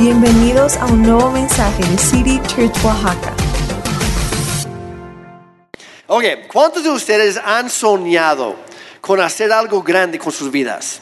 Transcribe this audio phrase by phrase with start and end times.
[0.00, 3.34] Bienvenidos a un nuevo mensaje de City Church Oaxaca.
[6.06, 8.56] Ok, ¿cuántos de ustedes han soñado
[9.02, 11.00] con hacer algo grande con sus vidas?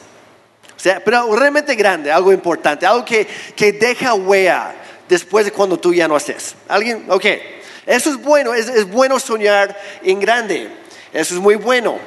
[0.75, 3.25] O sea, pero realmente grande, algo importante, algo que,
[3.55, 4.75] que deja huella
[5.07, 6.55] después de cuando tú ya no haces.
[6.67, 7.05] ¿Alguien?
[7.07, 7.25] Ok,
[7.85, 10.69] eso es bueno, es, es bueno soñar en grande,
[11.13, 11.99] eso es muy bueno.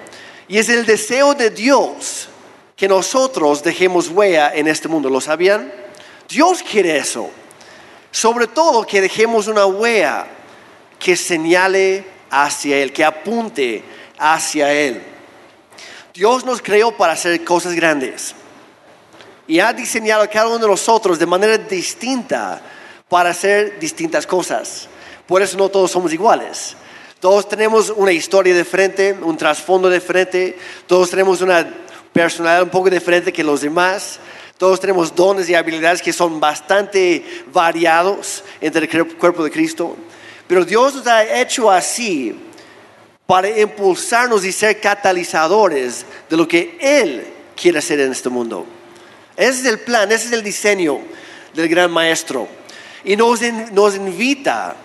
[0.46, 2.28] Y es el deseo de Dios
[2.76, 5.80] que nosotros dejemos huella en este mundo, ¿lo sabían?
[6.32, 7.30] Dios quiere eso.
[8.10, 10.26] Sobre todo que dejemos una huella
[10.98, 13.84] que señale hacia Él, que apunte
[14.18, 15.02] hacia Él.
[16.14, 18.34] Dios nos creó para hacer cosas grandes
[19.46, 22.62] y ha diseñado a cada uno de nosotros de manera distinta
[23.08, 24.88] para hacer distintas cosas.
[25.26, 26.76] Por eso no todos somos iguales.
[27.20, 31.66] Todos tenemos una historia diferente, un trasfondo diferente, todos tenemos una
[32.12, 34.18] personalidad un poco diferente que los demás.
[34.62, 39.96] Todos tenemos dones y habilidades que son bastante variados entre el cuerpo de Cristo.
[40.46, 42.32] Pero Dios nos ha hecho así
[43.26, 47.26] para impulsarnos y ser catalizadores de lo que Él
[47.60, 48.64] quiere hacer en este mundo.
[49.36, 51.00] Ese es el plan, ese es el diseño
[51.54, 52.46] del gran maestro.
[53.02, 53.40] Y nos,
[53.72, 54.76] nos invita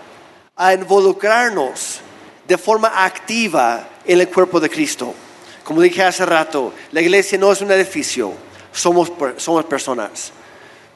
[0.56, 2.00] a involucrarnos
[2.48, 5.14] de forma activa en el cuerpo de Cristo.
[5.62, 10.32] Como dije hace rato, la iglesia no es un edificio, somos, somos personas.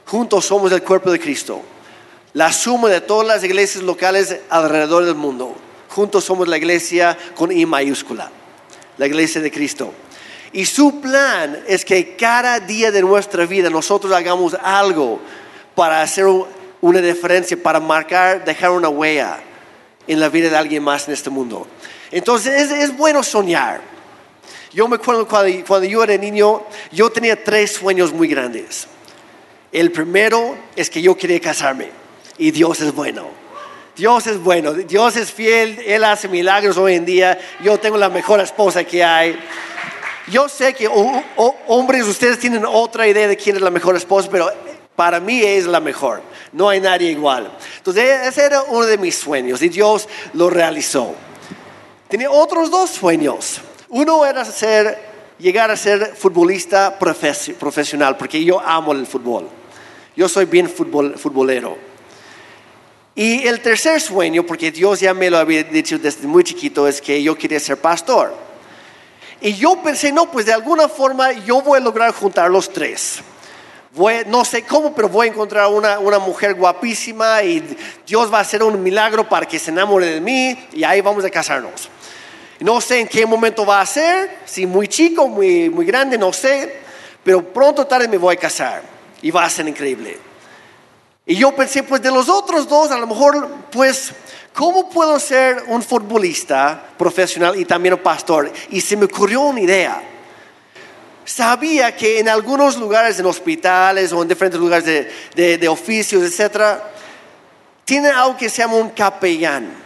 [0.06, 1.62] Juntos somos el cuerpo de Cristo.
[2.34, 5.54] La suma de todas las iglesias locales alrededor del mundo.
[5.88, 8.30] Juntos somos la iglesia con I mayúscula,
[8.96, 9.92] la iglesia de Cristo.
[10.52, 15.20] Y su plan es que cada día de nuestra vida nosotros hagamos algo
[15.74, 16.26] para hacer
[16.80, 19.38] una diferencia, para marcar, dejar una huella
[20.06, 21.66] en la vida de alguien más en este mundo.
[22.10, 23.91] Entonces es, es bueno soñar.
[24.72, 28.86] Yo me acuerdo cuando, yo era niño, yo tenía tres sueños muy grandes.
[29.70, 31.90] El primero es que yo quería casarme
[32.38, 33.42] y Dios es bueno.
[33.94, 37.38] Dios es bueno, Dios es fiel, Él hace milagros hoy en día.
[37.62, 39.38] Yo tengo la mejor esposa que hay.
[40.28, 44.50] Yo sé que hombres, ustedes tienen otra idea de quién es la mejor esposa, pero
[44.96, 46.22] para mí es la mejor.
[46.52, 47.52] No hay nadie igual.
[47.76, 51.14] Entonces, ese era uno de mis sueños y Dios lo realizó.
[52.08, 53.60] Tenía otros dos sueños.
[53.92, 54.98] Uno era ser,
[55.38, 59.50] llegar a ser futbolista profesional, porque yo amo el fútbol.
[60.16, 61.76] Yo soy bien futbolero.
[63.14, 67.02] Y el tercer sueño, porque Dios ya me lo había dicho desde muy chiquito, es
[67.02, 68.34] que yo quería ser pastor.
[69.42, 73.20] Y yo pensé, no, pues de alguna forma yo voy a lograr juntar los tres.
[74.26, 77.76] no sé cómo, pero voy a encontrar una, una, mujer guapísima y
[78.06, 81.22] Dios va a hacer un milagro para que se enamore de mí y ahí vamos
[81.26, 81.90] a casarnos.
[82.62, 86.32] No sé en qué momento va a ser, si muy chico, muy, muy grande, no
[86.32, 86.80] sé,
[87.24, 88.82] pero pronto o tarde me voy a casar
[89.20, 90.18] y va a ser increíble.
[91.24, 94.12] Y yo pensé, pues de los otros dos, a lo mejor, pues,
[94.52, 98.52] ¿cómo puedo ser un futbolista profesional y también un pastor?
[98.70, 100.02] Y se me ocurrió una idea.
[101.24, 104.84] Sabía que en algunos lugares, en hospitales o en diferentes lugares
[105.34, 106.90] de, de, oficios, etcétera,
[107.84, 109.81] tienen algo que se llama un capellán.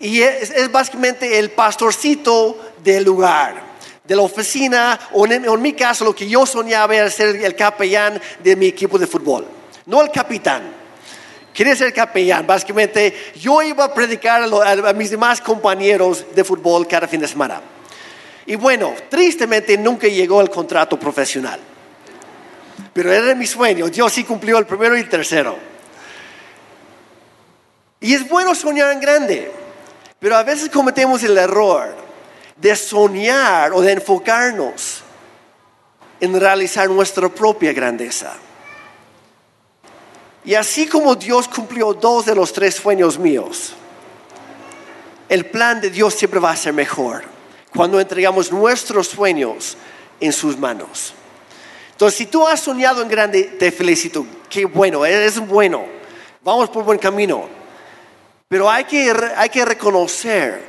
[0.00, 3.62] Y es, básicamente el pastorcito del lugar,
[4.04, 8.20] de la oficina, o en, mi caso lo que yo soñaba era ser el capellán
[8.42, 9.46] de mi equipo de fútbol,
[9.86, 10.78] no el capitán.
[11.52, 17.08] Quería ser capellán, básicamente yo iba a predicar a, mis demás compañeros de fútbol cada
[17.08, 17.60] fin de semana.
[18.46, 21.58] Y bueno, tristemente nunca llegó el contrato profesional.
[22.92, 25.58] Pero era mi sueño, Dios sí cumplió el primero y el tercero.
[28.00, 29.50] Y es bueno soñar en grande.
[30.20, 31.94] Pero a veces cometemos el error
[32.56, 35.02] de soñar o de enfocarnos
[36.20, 38.34] en realizar nuestra propia grandeza.
[40.44, 43.74] Y así como Dios cumplió dos de los tres sueños míos,
[45.28, 47.22] el plan de Dios siempre va a ser mejor
[47.74, 49.76] cuando entregamos nuestros sueños
[50.20, 51.12] en sus manos.
[51.92, 54.24] Entonces, si tú has soñado en grande, te felicito.
[54.48, 55.84] Qué bueno, es bueno.
[56.42, 57.57] Vamos por buen camino.
[58.48, 60.62] Pero hay que, hay que reconocer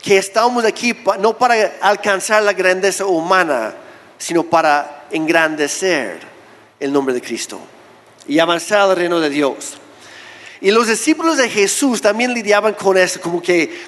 [0.00, 3.74] que estamos aquí no para alcanzar la grandeza humana,
[4.16, 6.20] sino para engrandecer
[6.78, 7.58] el nombre de Cristo
[8.28, 9.78] y avanzar al reino de Dios.
[10.60, 13.86] Y los discípulos de Jesús también lidiaban con eso, como que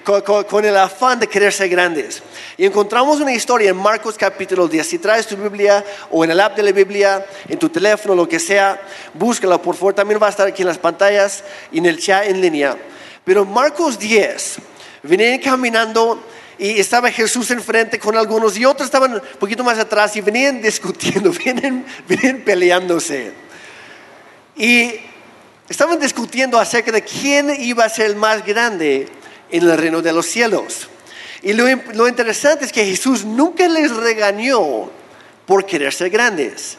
[0.48, 2.22] con, el afán de querer ser grandes.
[2.56, 4.86] Y encontramos una historia en Marcos capítulo 10.
[4.86, 8.28] Si traes tu Biblia o en el app de la Biblia, en tu teléfono, lo
[8.28, 8.80] que sea,
[9.14, 9.94] búscala por favor.
[9.94, 12.76] También va a estar aquí en las pantallas y en el chat en línea.
[13.24, 14.58] Pero Marcos 10,
[15.02, 16.22] venían caminando
[16.56, 20.62] y estaba Jesús enfrente con algunos y otros estaban un poquito más atrás y venían
[20.62, 23.32] discutiendo, venían, venían peleándose.
[24.56, 25.09] Y
[25.70, 29.08] estaban discutiendo acerca de quién iba a ser el más grande
[29.50, 30.88] en el reino de los cielos.
[31.42, 31.64] Y lo,
[31.94, 34.90] lo interesante es que Jesús nunca les regañó
[35.46, 36.76] por querer ser grandes,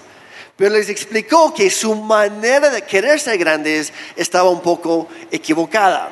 [0.58, 6.10] pero les explicó que su manera de querer ser grandes estaba un poco equivocada.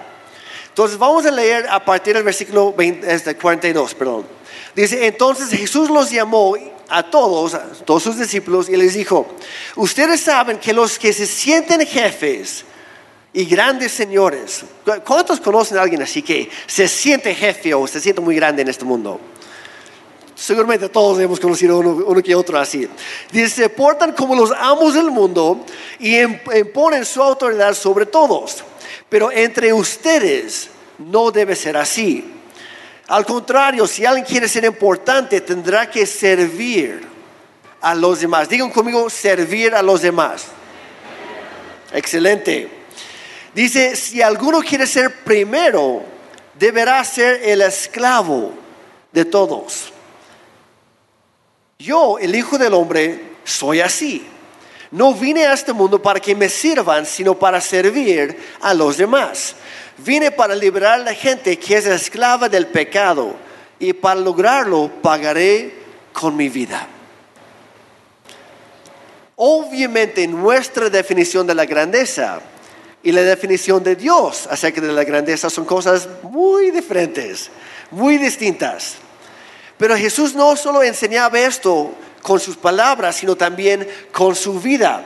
[0.69, 4.25] Entonces vamos a leer a partir del versículo 20, 42, este, perdón.
[4.73, 6.55] Dice, entonces Jesús los llamó
[6.87, 9.27] a todos, a todos sus discípulos, y les dijo,
[9.75, 12.63] ustedes saben que los que se sienten jefes
[13.31, 14.63] y grandes señores,
[15.05, 18.69] ¿cuántos conocen a alguien así que se siente jefe o se siente muy grande en
[18.69, 19.19] este mundo?
[20.33, 22.87] Seguramente todos hemos conocido uno, uno que otro así.
[23.31, 25.65] Dice, se portan como los amos del mundo
[25.99, 28.63] y imponen su autoridad sobre todos.
[29.09, 32.23] Pero entre ustedes no debe ser así.
[33.07, 37.01] Al contrario, si alguien quiere ser importante, tendrá que servir
[37.81, 38.47] a los demás.
[38.47, 40.45] Digan conmigo, servir a los demás.
[41.91, 42.78] Excelente.
[43.53, 46.03] Dice, si alguno quiere ser primero,
[46.57, 48.53] deberá ser el esclavo
[49.11, 49.91] de todos.
[51.79, 54.25] Yo, el Hijo del Hombre, soy así.
[54.91, 59.55] No vine a este mundo para que me sirvan, sino para servir a los demás.
[59.97, 63.35] Vine para liberar a la gente que es esclava del pecado
[63.79, 65.73] y para lograrlo pagaré
[66.11, 66.87] con mi vida.
[69.35, 72.41] Obviamente nuestra definición de la grandeza
[73.01, 77.49] y la definición de Dios acerca de la grandeza son cosas muy diferentes,
[77.91, 78.95] muy distintas.
[79.77, 85.05] Pero Jesús no solo enseñaba esto con sus palabras, sino también con su vida.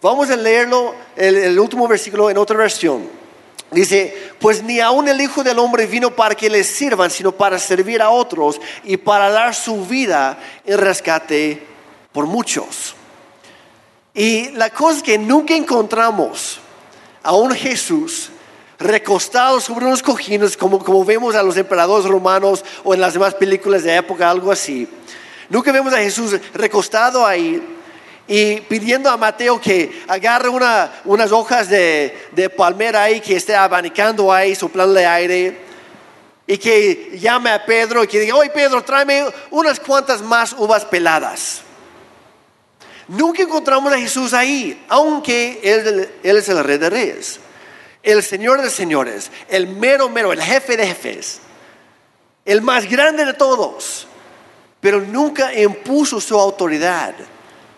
[0.00, 3.06] Vamos a leerlo, el, último versículo en otra versión.
[3.70, 7.58] Dice, pues ni aun el Hijo del Hombre vino para que le sirvan, sino para
[7.58, 11.62] servir a otros y para dar su vida en rescate
[12.12, 12.94] por muchos.
[14.14, 16.60] Y la cosa que nunca encontramos
[17.22, 18.30] a un Jesús
[18.78, 23.34] recostado sobre unos cojines, como, como vemos a los emperadores romanos o en las demás
[23.34, 24.88] películas de época, algo así
[25.50, 27.60] Nunca vemos a Jesús recostado ahí
[28.28, 34.54] y pidiendo a Mateo que agarre unas hojas de, palmera ahí, que esté abanicando ahí,
[34.54, 35.58] soplándole aire,
[36.46, 40.84] y que llame a Pedro y que diga, oye Pedro, tráeme unas cuantas más uvas
[40.84, 41.62] peladas.
[43.10, 47.40] Nunca encontramos a Jesús ahí, aunque él, es el rey de reyes,
[48.02, 51.40] el señor de señores, el mero mero, el jefe de jefes,
[52.44, 54.06] el más grande de todos
[54.80, 57.14] pero nunca impuso su autoridad,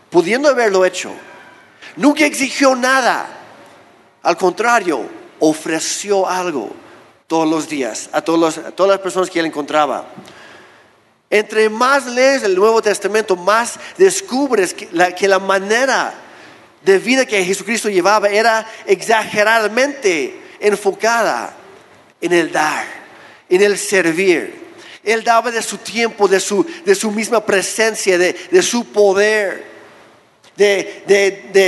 [0.09, 1.11] pudiendo haberlo hecho.
[1.97, 3.27] Nunca exigió nada.
[4.23, 5.05] Al contrario,
[5.41, 6.71] ofreció algo
[7.27, 10.07] todos los días a, todas las personas que él encontraba.
[11.33, 16.13] Entre más lees el Nuevo Testamento, más descubres que la, manera
[16.85, 21.57] de vida que Jesucristo llevaba era exageradamente enfocada
[22.21, 22.85] en el dar,
[23.49, 24.63] en el servir
[25.03, 29.65] él daba de su tiempo, de su, de su misma presencia, de, su poder,
[30.57, 31.03] de,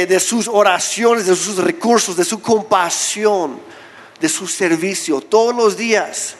[0.08, 3.58] de, sus oraciones, de sus recursos, de su compasión,
[4.20, 6.34] de su servicio, todos los días.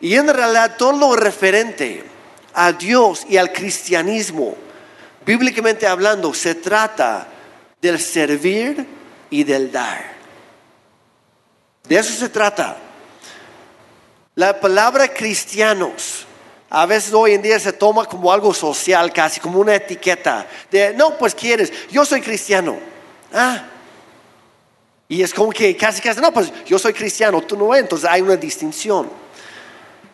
[0.00, 2.04] Y en realidad todo lo referente
[2.60, 4.56] a Dios y al cristianismo,
[5.24, 7.28] bíblicamente hablando, se trata
[7.80, 8.84] del servir
[9.30, 10.12] y del dar.
[11.88, 12.76] De eso se trata.
[14.34, 16.26] La palabra cristianos
[16.68, 20.44] a veces hoy en día se toma como algo social, casi como una etiqueta.
[20.68, 22.76] De, no, pues quieres, yo soy cristiano.
[23.32, 23.66] Ah.
[25.06, 28.20] Y es como que casi, casi, no, pues yo soy cristiano, tú no, entonces hay
[28.20, 29.08] una distinción.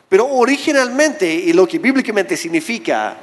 [0.08, 3.16] Pero originalmente, y lo que bíblicamente significa,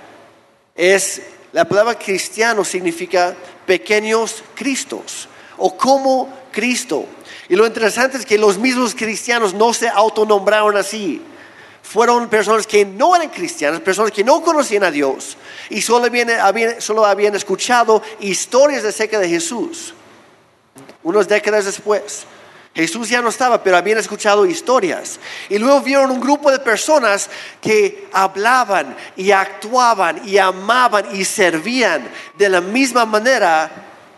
[0.76, 1.22] es,
[1.54, 3.36] la palabra cristiano significa
[3.66, 7.06] pequeños cristos, o como Cristo.
[7.50, 11.22] Y lo interesante es que los mismos cristianos no se autonombraron así.
[11.84, 15.36] Fueron personas que no eran cristianas, personas que no conocían a Dios
[15.70, 19.94] y solo habían, escuchado historias acerca de Jesús.
[21.04, 22.26] Unas décadas después.
[22.74, 25.20] Jesús ya no estaba, pero habían escuchado historias.
[25.50, 27.30] Y luego vieron un grupo de personas
[27.62, 33.70] que hablaban y actuaban y amaban y servían de la misma manera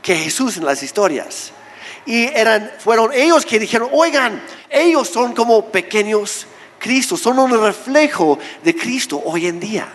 [0.01, 1.51] que Jesús en las historias.
[2.05, 6.45] Y eran, fueron ellos que dijeron, oigan, ellos son como pequeños
[6.77, 9.87] Cristo, son un reflejo de Cristo hoy en día.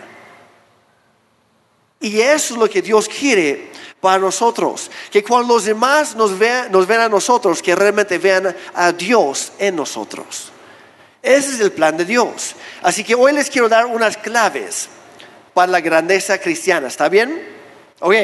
[2.01, 6.71] Y eso es lo que Dios quiere para nosotros, que cuando los demás nos vean,
[6.71, 10.53] nos a nosotros, que realmente vean a Dios en nosotros.
[11.23, 12.55] Ese es el plan de Dios.
[12.83, 14.89] Así que hoy les quiero dar unas claves
[15.53, 16.87] para la grandeza cristiana.
[16.87, 17.57] ¿Está bien?
[18.01, 18.15] Ok,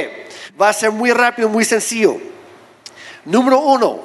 [0.60, 2.18] va a ser muy rápido, muy sencillo.
[3.24, 4.00] Número uno,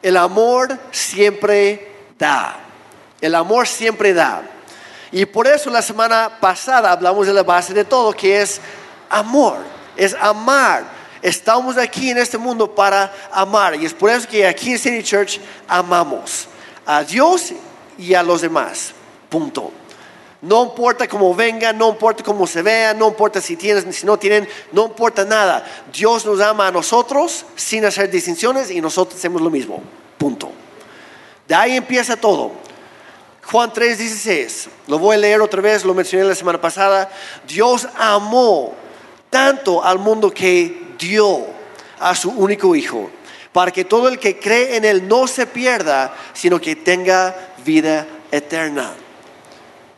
[0.00, 2.60] el amor siempre da.
[3.20, 4.42] El amor siempre da.
[5.10, 8.60] Y por eso la semana pasada hablamos de la base de todo, que es
[9.10, 9.58] amor,
[9.96, 10.84] es amar.
[11.22, 13.76] Estamos aquí en este mundo para amar.
[13.76, 16.48] Y es por eso que aquí en City Church amamos
[16.84, 17.52] a Dios
[17.96, 18.92] y a los demás.
[19.28, 19.72] Punto.
[20.42, 24.18] No importa cómo vengan, no importa cómo se vean, no importa si tienen, si no
[24.18, 25.64] tienen, no importa nada.
[25.92, 29.80] Dios nos ama a nosotros sin hacer distinciones y nosotros hacemos lo mismo.
[30.18, 30.50] Punto.
[31.46, 32.50] De ahí empieza todo.
[33.44, 37.08] Juan 3:16, lo voy a leer otra vez, lo mencioné la semana pasada.
[37.46, 38.74] Dios amó
[39.32, 41.46] tanto al mundo que dio
[41.98, 43.10] a su único hijo,
[43.50, 47.34] para que todo el que cree en él no se pierda, sino que tenga
[47.64, 48.92] vida eterna.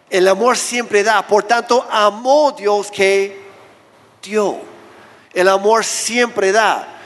[0.09, 3.43] El amor siempre da, por tanto, amó Dios que
[4.23, 4.61] dio.
[5.33, 7.01] El amor siempre da.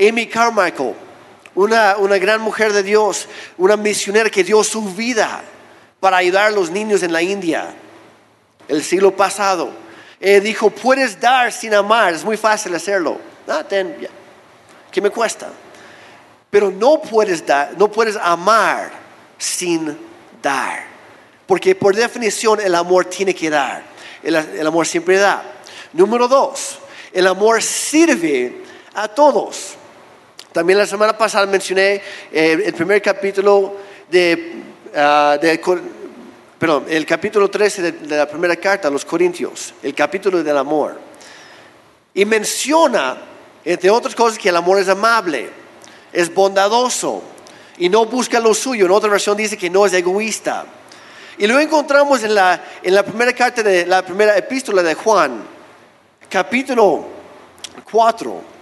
[0.00, 0.94] Amy Carmichael,
[1.54, 5.42] una, una gran mujer de Dios, una misionera que dio su vida
[6.00, 7.74] para ayudar a los niños en la India
[8.68, 9.83] el siglo pasado.
[10.24, 13.18] Él dijo, puedes dar sin amar, es muy fácil hacerlo.
[13.46, 13.62] Ah,
[14.90, 15.50] ¿Qué me cuesta?
[16.48, 18.90] Pero no puedes dar, no puedes amar
[19.36, 19.94] sin
[20.42, 20.86] dar.
[21.46, 23.82] Porque por definición el amor tiene que dar.
[24.22, 25.42] El, amor siempre da.
[25.92, 26.78] Número dos,
[27.12, 28.62] el amor sirve
[28.94, 29.74] a todos.
[30.52, 32.00] También la semana pasada mencioné
[32.32, 33.76] eh, el primer capítulo
[34.10, 34.62] de,
[34.96, 35.36] ah,
[36.64, 40.98] perdón, el capítulo 13 de, la primera carta a los Corintios, el capítulo del amor.
[42.14, 43.18] Y menciona,
[43.66, 45.50] entre otras cosas, que el amor es amable,
[46.10, 47.22] es bondadoso
[47.76, 48.86] y no busca lo suyo.
[48.86, 50.64] En otra versión dice que no es egoísta.
[51.36, 55.42] Y lo encontramos en la, en la primera carta de la primera epístola de Juan,
[56.30, 57.04] capítulo
[57.92, 58.53] 4.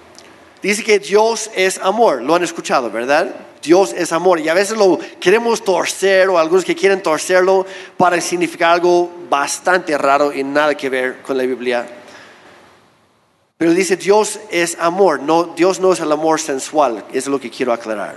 [0.63, 3.35] Dice que Dios es amor, lo han escuchado, ¿verdad?
[3.61, 7.67] Dios es amor y a veces lo queremos torcer o algunos que quieren torcerlo
[7.97, 11.87] para significar algo bastante raro y nada que ver con la Biblia.
[13.59, 17.51] Pero dice Dios es amor, no, Dios no es el amor sensual, es lo que
[17.51, 18.17] quiero aclarar.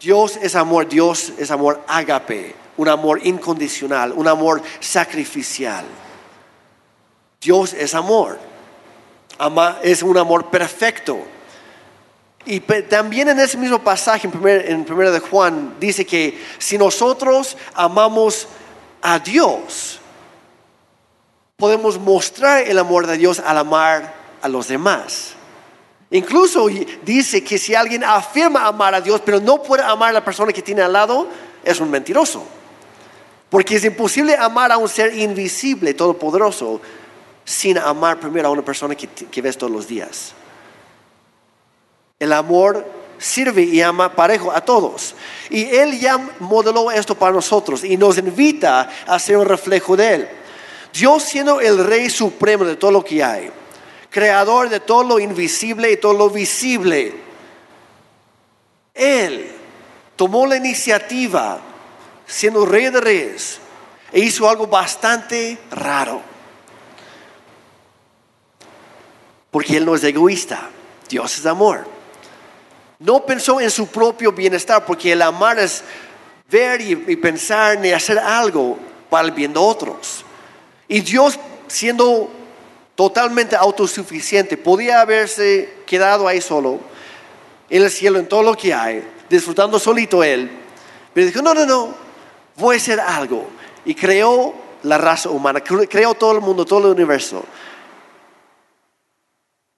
[0.00, 5.84] Dios es amor, Dios es amor ágape, un amor incondicional, un amor sacrificial.
[7.40, 8.38] Dios es amor,
[9.82, 11.18] Es un amor perfecto.
[12.44, 16.76] Y también en ese mismo pasaje, en 1 en primera de Juan, dice que si
[16.76, 18.48] nosotros amamos
[19.00, 20.00] a Dios,
[21.56, 25.34] podemos mostrar el amor de Dios al amar a los demás.
[26.10, 26.66] Incluso
[27.02, 30.52] dice que si alguien afirma amar a Dios, pero no puede amar a la persona
[30.52, 31.28] que tiene al lado,
[31.64, 32.44] es un mentiroso.
[33.48, 36.80] Porque es imposible amar a un ser invisible, todopoderoso,
[37.44, 40.32] sin amar primero a una persona que, ves todos los días.
[42.18, 42.86] El amor
[43.18, 45.14] sirve y ama parejo a todos.
[45.50, 50.14] Y Él ya modeló esto para nosotros y nos invita a ser un reflejo de
[50.14, 50.28] Él.
[50.92, 53.50] Dios siendo el Rey Supremo de todo lo que hay,
[54.10, 57.14] creador de todo lo invisible y todo lo visible,
[58.94, 59.50] Él
[60.16, 61.60] tomó la iniciativa
[62.26, 63.58] siendo rey de reyes,
[64.12, 66.31] e hizo algo bastante raro.
[69.52, 70.70] Porque Él no es egoísta,
[71.08, 71.86] Dios es amor.
[72.98, 75.84] No pensó en su propio bienestar, porque el amar es
[76.50, 78.78] ver y, pensar ni hacer algo
[79.10, 80.24] para el bien de otros.
[80.88, 82.30] Y Dios, siendo
[82.94, 86.80] totalmente autosuficiente, podía haberse quedado ahí solo,
[87.68, 90.50] en el cielo, en todo lo que hay, disfrutando solito Él.
[91.12, 91.94] Pero dijo, no, no, no,
[92.56, 93.46] voy a hacer algo.
[93.84, 97.44] Y creó la raza humana, creó todo el mundo, todo el universo.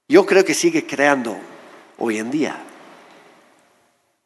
[0.08, 1.36] Yo creo que sigue creando
[1.98, 2.62] hoy en día.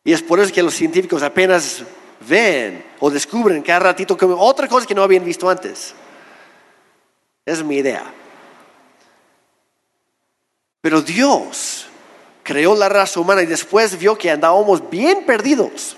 [0.04, 1.84] Y es por eso que los científicos apenas
[2.26, 5.94] ven o descubren cada ratito como otra cosa que no habían visto antes.
[7.44, 8.12] Es mi idea.
[10.80, 11.86] Pero Dios
[12.42, 15.96] creó la raza humana y después vio que andábamos bien perdidos.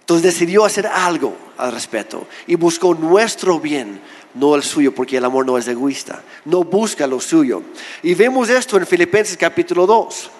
[0.00, 4.00] Entonces decidió hacer algo al respecto y buscó nuestro bien,
[4.34, 7.62] no el suyo, porque el amor no es egoísta, no busca lo suyo.
[8.02, 10.30] Y vemos esto en Filipenses capítulo 2,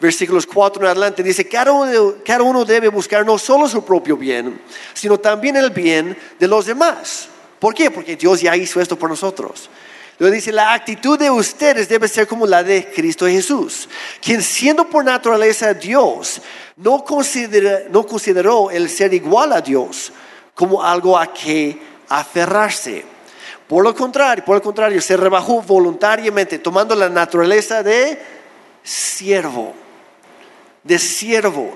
[0.00, 4.16] versículos 4 en adelante, dice, cada uno, cada uno debe buscar no solo su propio
[4.16, 4.60] bien,
[4.92, 7.28] sino también el bien de los demás.
[7.58, 7.90] ¿Por qué?
[7.90, 9.70] Porque Dios ya hizo esto por nosotros.
[10.18, 13.88] Luego dice, la actitud de ustedes debe ser como la de Cristo Jesús,
[14.20, 16.40] quien siendo por naturaleza Dios,
[16.76, 17.04] no,
[17.90, 20.12] no consideró el ser igual a Dios
[20.54, 23.13] como algo a que aferrarse.
[23.74, 28.22] Por lo contrario, por lo contrario, se rebajó voluntariamente, tomando la naturaleza de
[28.84, 29.74] siervo,
[30.84, 31.74] de siervo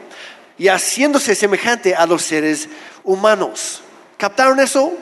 [0.57, 2.69] y haciéndose semejante a los seres
[3.03, 3.83] humanos.
[4.17, 4.93] ¿Captaron eso?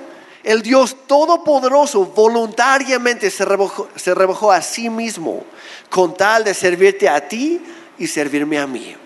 [0.43, 5.45] El Dios Todopoderoso voluntariamente se rebajó, se rebajó a sí mismo
[5.91, 7.61] con tal de servirte a ti
[7.99, 8.97] y servirme a mí.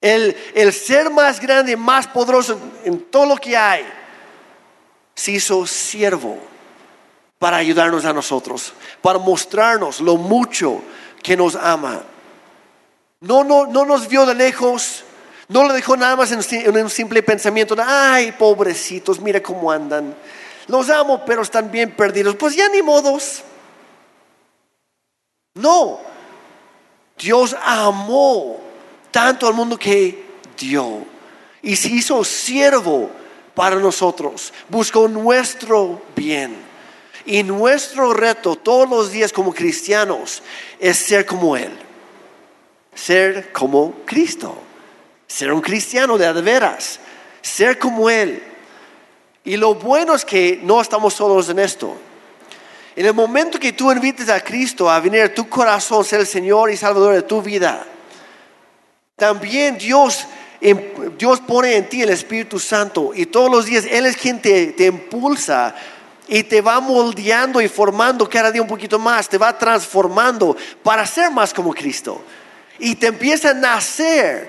[0.00, 3.99] El, el ser más grande, más poderoso en todo lo que hay,
[5.20, 6.38] se hizo siervo
[7.38, 8.72] para ayudarnos a nosotros,
[9.02, 10.80] para mostrarnos lo mucho
[11.22, 12.02] que nos ama.
[13.20, 15.04] No, no, no nos vio de lejos,
[15.48, 20.16] no lo dejó nada más en, un simple pensamiento de, ay, pobrecitos, mira cómo andan.
[20.68, 22.34] Los amo, pero están bien perdidos.
[22.36, 23.42] Pues ya ni modos.
[25.52, 26.00] No,
[27.18, 28.58] Dios amó
[29.10, 30.24] tanto al mundo que
[30.58, 31.04] dio
[31.60, 33.19] y se hizo siervo
[33.54, 36.56] para nosotros, buscó nuestro bien.
[37.26, 40.42] Y nuestro reto todos los días como cristianos
[40.78, 41.70] es ser como Él,
[42.94, 44.56] ser como Cristo,
[45.26, 46.98] ser un cristiano de veras,
[47.42, 48.42] ser como Él.
[49.44, 51.96] Y lo bueno es que no estamos solos en esto.
[52.96, 56.26] En el momento que tú invites a Cristo a venir a tu corazón, ser el
[56.26, 57.86] Señor y Salvador de tu vida,
[59.16, 60.26] también Dios,
[61.18, 64.68] Dios pone en ti el Espíritu Santo y todos los días Él es quien te,
[64.68, 65.74] te impulsa
[66.28, 71.06] y te va moldeando y formando cada día un poquito más, te va transformando para
[71.06, 72.22] ser más como Cristo.
[72.78, 74.48] Y te empieza a nacer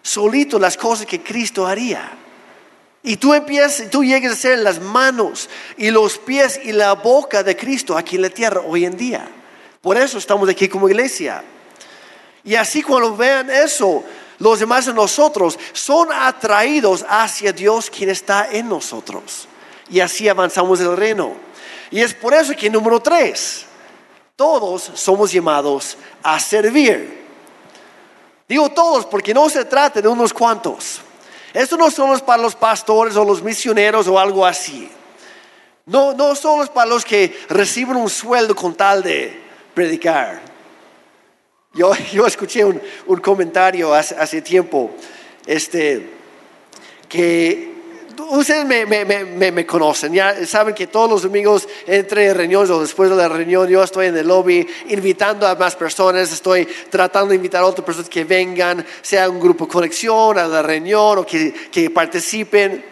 [0.00, 2.10] solito las cosas que Cristo haría.
[3.02, 7.42] Y tú empiezas, tú llegas a ser las manos y los pies y la boca
[7.42, 9.28] de Cristo aquí en la tierra hoy en día.
[9.80, 11.42] Por eso estamos aquí como iglesia.
[12.44, 14.04] Y así cuando vean eso,
[14.42, 19.46] los demás de nosotros son atraídos hacia Dios quien está en nosotros.
[19.88, 21.32] Y así avanzamos el reino.
[21.92, 23.64] Y es por eso que número tres,
[24.34, 27.24] todos somos llamados a servir.
[28.48, 31.00] Digo todos porque no se trata de unos cuantos.
[31.54, 34.90] Esto no solo es para los pastores o los misioneros o algo así.
[35.86, 39.40] No, no solo es para los que reciben un sueldo con tal de
[39.72, 40.51] predicar.
[41.74, 42.80] Yo, escuché un,
[43.22, 44.90] comentario hace, tiempo,
[45.46, 46.10] este,
[47.08, 47.72] que
[48.28, 53.26] ustedes me, conocen, ya saben que todos los domingos entre reuniones o después de la
[53.26, 57.66] reunión yo estoy en el lobby invitando a más personas, estoy tratando de invitar a
[57.66, 62.84] otras personas que vengan, sea un grupo de conexión, a la reunión o que, participen.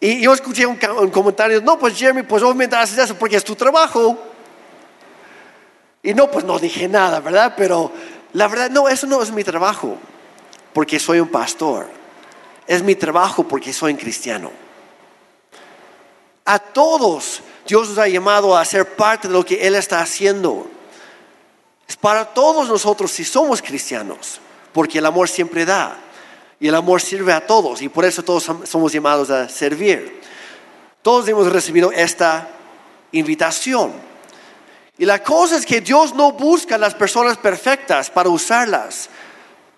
[0.00, 3.44] Y yo escuché un, un comentario, no, pues Jeremy, pues obviamente haces eso porque es
[3.44, 4.33] tu trabajo.
[6.04, 7.54] Y no, pues no dije nada, ¿verdad?
[7.56, 7.90] Pero
[8.34, 9.96] la verdad, no, eso no es mi trabajo,
[10.74, 11.88] porque soy un pastor.
[12.66, 14.50] Es mi trabajo porque soy un cristiano.
[16.44, 20.66] A todos Dios nos ha llamado a ser parte de lo que Él está haciendo.
[21.88, 24.40] Es para todos nosotros si somos cristianos,
[24.74, 25.96] porque el amor siempre da.
[26.60, 30.20] Y el amor sirve a todos y por eso todos somos llamados a servir.
[31.00, 32.48] Todos hemos recibido esta
[33.12, 34.13] invitación.
[34.96, 39.08] Y la cosa es que Dios no busca las personas perfectas para usarlas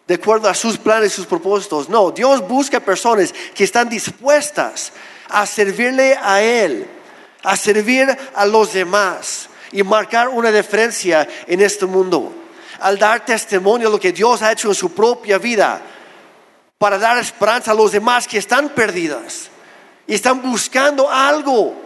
[0.07, 1.89] de acuerdo a sus planes y sus propósitos.
[1.89, 4.93] No, Dios busca personas que están dispuestas
[5.29, 6.87] a servirle a Él,
[7.43, 12.33] a servir a los demás y marcar una diferencia en este mundo.
[12.81, 15.81] Al dar testimonio de lo que Dios ha hecho en su propia vida
[16.77, 19.49] para dar esperanza a los demás que están perdidas
[20.07, 21.86] y están buscando algo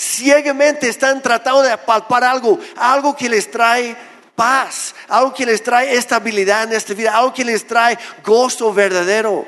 [0.00, 3.94] ciegamente están tratando de palpar algo, algo que les trae
[4.34, 9.44] paz, algo que les trae estabilidad en esta vida, algo que les trae gozo verdadero.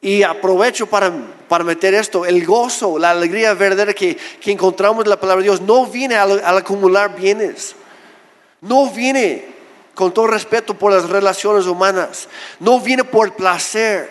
[0.00, 1.12] Y aprovecho para,
[1.48, 5.60] para meter esto, el gozo, la alegría verdadera que, encontramos en la palabra de Dios
[5.60, 7.76] no viene al, al acumular bienes,
[8.62, 9.46] no viene
[9.94, 14.10] con todo respeto por las relaciones humanas, no viene por placer.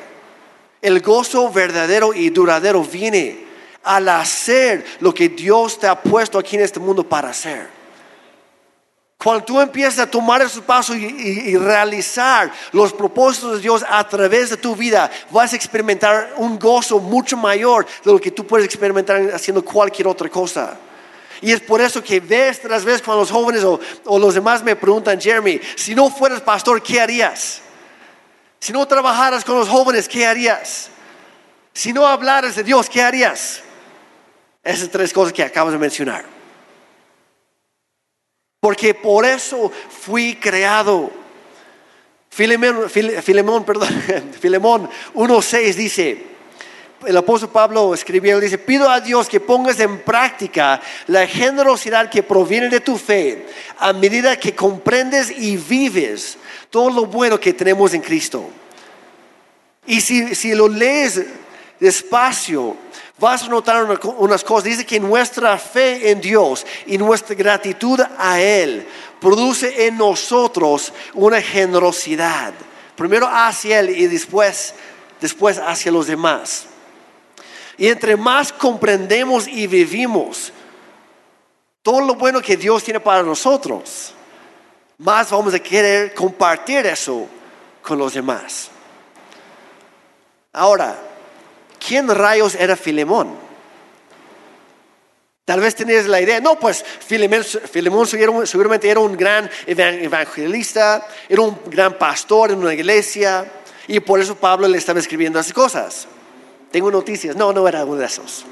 [0.82, 3.51] El gozo verdadero y duradero viene
[3.84, 7.82] al hacer lo que Dios te ha puesto aquí en este mundo para hacer.
[9.18, 14.50] Cuando tú empiezas a tomar esos pasos y, realizar los propósitos de Dios a través
[14.50, 18.66] de tu vida, vas a experimentar un gozo mucho mayor de lo que tú puedes
[18.66, 20.76] experimentar haciendo cualquier otra cosa.
[21.40, 24.64] Y es por eso que vez tras vez cuando los jóvenes o, o los demás
[24.64, 27.62] me preguntan, Jeremy, si no fueras pastor, ¿qué harías?
[28.60, 30.90] Si no trabajaras con los jóvenes, ¿qué harías?
[31.74, 33.62] Si no hablaras de Dios, ¿qué harías?
[34.64, 36.26] Esas tres cosas que acabas de mencionar.
[38.60, 41.12] Porque por eso fui creado.
[42.30, 43.90] Filemón, Filemón, perdón,
[44.40, 46.24] Filemón 1.6 dice,
[47.06, 52.24] el apóstol Pablo escribió, dice, pido a Dios que pongas en práctica la generosidad que
[52.24, 53.48] proviene de tu fe
[53.80, 56.38] a medida que comprendes y vives
[56.70, 58.48] todo lo bueno que tenemos en Cristo.
[59.88, 61.26] Y si, si lo lees
[61.80, 62.78] despacio,
[63.22, 64.64] vas a notar unas cosas.
[64.64, 68.86] Dice que nuestra fe en Dios y nuestra gratitud a Él
[69.22, 72.52] produce en nosotros una generosidad.
[72.96, 74.74] Primero hacia Él y después,
[75.22, 76.66] después hacia los demás.
[77.78, 80.52] Y entre más comprendemos y vivimos
[81.84, 84.14] todo lo bueno que Dios tiene para nosotros,
[84.98, 87.28] más vamos a querer compartir eso
[87.82, 88.70] con los demás.
[90.54, 91.11] Ahora,
[91.86, 93.36] ¿quién rayos era Filemón?
[95.46, 101.60] Tal vez tenías la idea, no, pues Filemón, seguramente era un gran evangelista, era un
[101.66, 103.52] gran pastor en una iglesia,
[103.88, 106.08] y por eso Pablo le estaba escribiendo esas cosas.
[106.72, 108.46] Tengo noticias, no, no era uno de esos.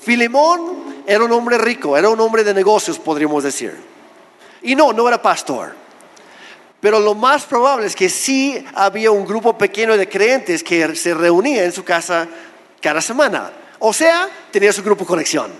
[0.00, 3.74] Filemón era un hombre rico, era un hombre de negocios, podríamos decir.
[4.62, 5.81] Y no, no era pastor.
[6.82, 11.14] Pero lo más probable es que sí había un grupo pequeño de creyentes que se
[11.14, 12.26] reunía en su casa
[12.80, 13.52] cada semana.
[13.78, 15.52] O sea, tenía su grupo conexión.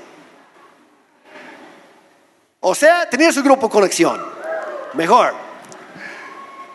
[2.58, 4.20] O sea, tenía su grupo conexión.
[4.94, 5.32] Mejor.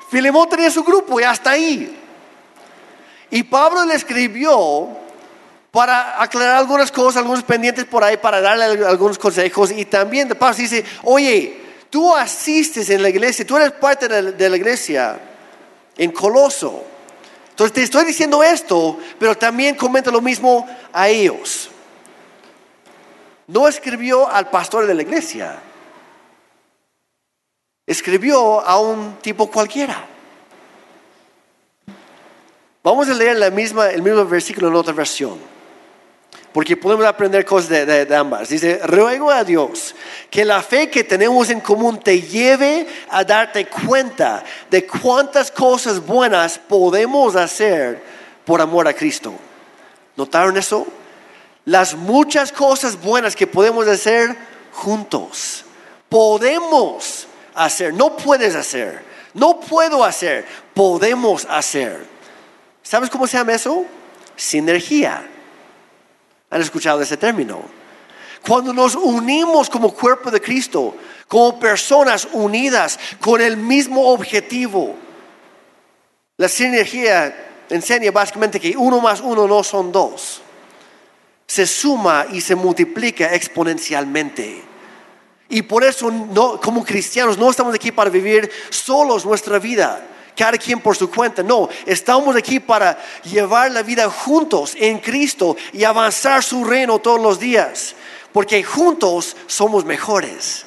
[0.10, 2.02] Filemón tenía su grupo y hasta ahí.
[3.30, 4.88] Y Pablo le escribió
[5.72, 9.72] para aclarar algunas cosas, algunos pendientes por ahí, para darle algunos consejos.
[9.72, 14.50] Y también de paso dice, oye, tú asistes en la iglesia, tú eres parte de
[14.50, 15.20] la, iglesia
[15.98, 16.84] en Coloso.
[17.50, 21.70] Entonces te estoy diciendo esto, pero también comenta lo mismo a ellos.
[23.48, 25.60] No escribió al pastor de la iglesia,
[27.86, 30.06] escribió a un tipo cualquiera.
[32.84, 35.57] Vamos a leer el mismo versículo en otra versión
[36.58, 38.50] porque podemos aprender cosas de, ambas.
[38.50, 39.94] Dice, ruego a Dios
[40.32, 46.04] que la fe que tenemos en común te lleve a darte cuenta de cuántas cosas
[46.04, 48.02] buenas podemos hacer
[48.44, 49.36] por amor a Cristo.
[50.16, 50.88] ¿Notaron eso?
[51.66, 54.36] Las muchas cosas buenas que podemos hacer
[54.74, 55.64] juntos.
[56.10, 59.04] Podemos hacer, no puedes hacer,
[59.36, 60.44] no puedo hacer,
[60.74, 62.04] podemos hacer.
[62.82, 63.86] ¿Sabes cómo se llama eso?
[64.36, 65.37] Sinergia.
[66.50, 67.62] ¿Han escuchado ese término?
[68.46, 70.96] Cuando nos unimos como cuerpo de Cristo,
[71.28, 74.96] como personas unidas con el mismo objetivo.
[76.38, 80.42] La sinergia enseña básicamente que uno más uno no son dos.
[81.46, 84.64] Se suma y se multiplica exponencialmente.
[85.50, 86.10] Y por eso
[86.62, 90.06] como cristianos no estamos aquí para vivir solos nuestra vida
[90.38, 91.42] cada quien por su cuenta.
[91.42, 97.20] No, estamos aquí para llevar la vida juntos en Cristo y avanzar su reino todos
[97.20, 97.96] los días.
[98.32, 100.66] Porque juntos somos mejores.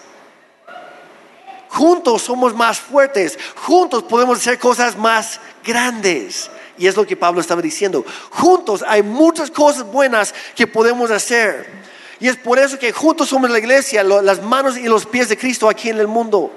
[1.69, 3.39] Juntos somos más fuertes.
[3.55, 6.51] Juntos podemos hacer cosas más grandes.
[6.77, 8.05] Y es lo que Pablo estaba diciendo.
[8.31, 11.69] Juntos hay muchas cosas buenas que podemos hacer.
[12.19, 15.39] Y es por eso que juntos somos la iglesia, las manos y los pies de
[15.39, 16.53] Cristo aquí en el mundo.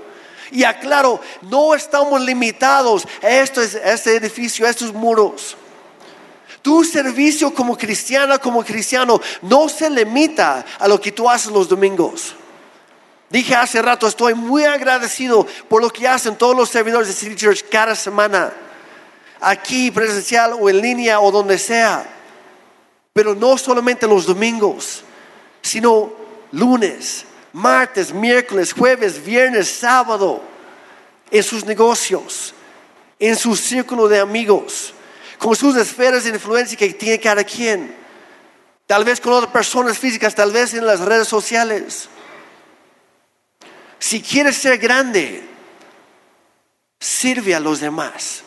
[0.51, 5.57] Y aclaro, no estamos limitados a, este edificio, a estos muros.
[6.61, 11.67] Tu servicio como cristiana, como cristiano, no se limita a lo que tú haces los
[11.67, 12.35] domingos.
[13.29, 17.35] Dije hace rato, estoy muy agradecido por lo que hacen todos los servidores de City
[17.35, 18.53] Church cada semana,
[19.41, 22.05] aquí presencial o en línea o donde sea.
[23.11, 25.03] Pero no solamente los domingos,
[25.61, 26.13] sino
[26.51, 30.41] lunes, martes, miércoles, jueves, viernes, sábado,
[31.31, 32.53] en sus negocios,
[33.19, 34.93] en su círculo de amigos,
[35.37, 37.95] con sus esferas de influencia que tiene cada quien,
[38.87, 42.09] tal vez con otras personas físicas, tal vez en las redes sociales.
[43.99, 45.47] Si quieres ser grande,
[46.99, 48.43] sirve a los demás.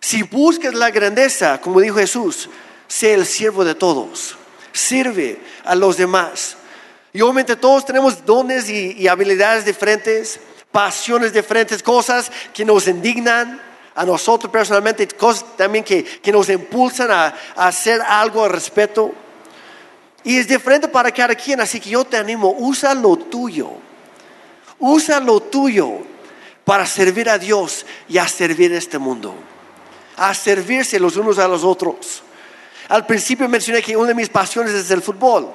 [0.00, 2.48] Si buscas la grandeza, como dijo Jesús,
[2.86, 4.36] sé el siervo de todos.
[4.72, 6.57] Sirve a los demás.
[7.18, 10.38] Y obviamente todos tenemos dones y, habilidades diferentes,
[10.70, 13.60] pasiones diferentes, cosas que nos indignan
[13.96, 19.12] a nosotros personalmente, cosas también que, nos impulsan a, hacer algo al respecto.
[20.22, 23.68] Y es diferente para cada quien, así que yo te animo, usa lo tuyo.
[24.78, 25.94] Usa lo tuyo
[26.64, 29.34] para servir a Dios y a servir a este mundo.
[30.18, 32.22] A servirse los unos a los otros.
[32.88, 35.52] Al principio mencioné que una de mis pasiones es el fútbol.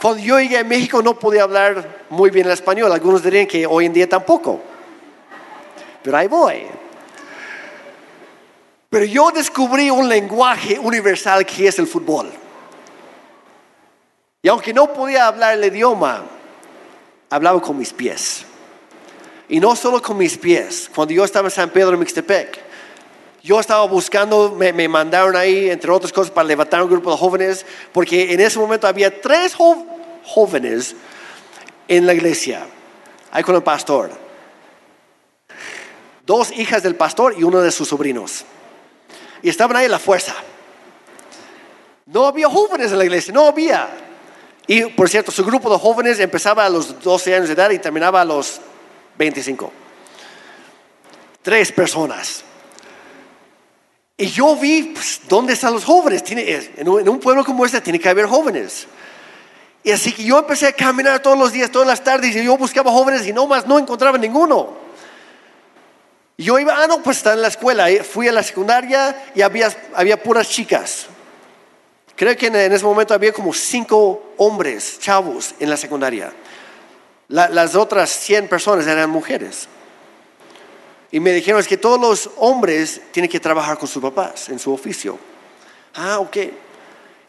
[0.00, 2.90] Cuando yo llegué a México no podía hablar muy bien el español.
[2.90, 4.60] Algunos dirían que hoy en día tampoco.
[6.02, 6.66] Pero ahí voy.
[8.88, 12.30] Pero yo descubrí un lenguaje universal que es el fútbol.
[14.42, 16.24] Y aunque no podía hablar el idioma,
[17.28, 18.46] hablaba con mis pies.
[19.50, 20.90] Y no solo con mis pies.
[20.94, 22.69] Cuando yo estaba en San Pedro, Mixtepec,
[23.42, 27.64] yo estaba buscando, me, mandaron ahí, entre otras cosas, para levantar un grupo de jóvenes,
[27.92, 29.54] porque en ese momento había tres
[30.24, 30.94] jóvenes
[31.88, 32.66] en la iglesia,
[33.30, 34.10] ahí con el pastor.
[36.26, 38.44] Dos hijas del pastor y uno de sus sobrinos.
[39.42, 40.34] Y estaban ahí a la fuerza.
[42.04, 43.88] No había jóvenes en la iglesia, no había.
[44.66, 47.78] Y por cierto, su grupo de jóvenes empezaba a los 12 años de edad y
[47.78, 48.60] terminaba a los
[49.16, 49.72] 25.
[51.42, 52.44] Tres personas.
[54.20, 56.22] Y yo vi, pues, ¿dónde están los jóvenes?
[56.28, 58.86] En, un, pueblo como este tiene que haber jóvenes.
[59.82, 62.58] Y así que yo empecé a caminar todos los días, todas las tardes, y yo
[62.58, 64.76] buscaba jóvenes y no más no encontraba ninguno.
[66.36, 67.90] Y yo iba, ah, no, pues está en la escuela.
[67.90, 71.06] Y Fui a la secundaria y había, había puras chicas.
[72.14, 76.30] Creo que en, en ese momento había como cinco hombres, chavos, en la secundaria.
[77.28, 79.66] La- las otras 100 personas eran mujeres.
[81.12, 84.58] Y me dijeron, es que todos los hombres tienen que trabajar con sus papás en
[84.58, 85.18] su oficio.
[85.94, 86.36] Ah, ok.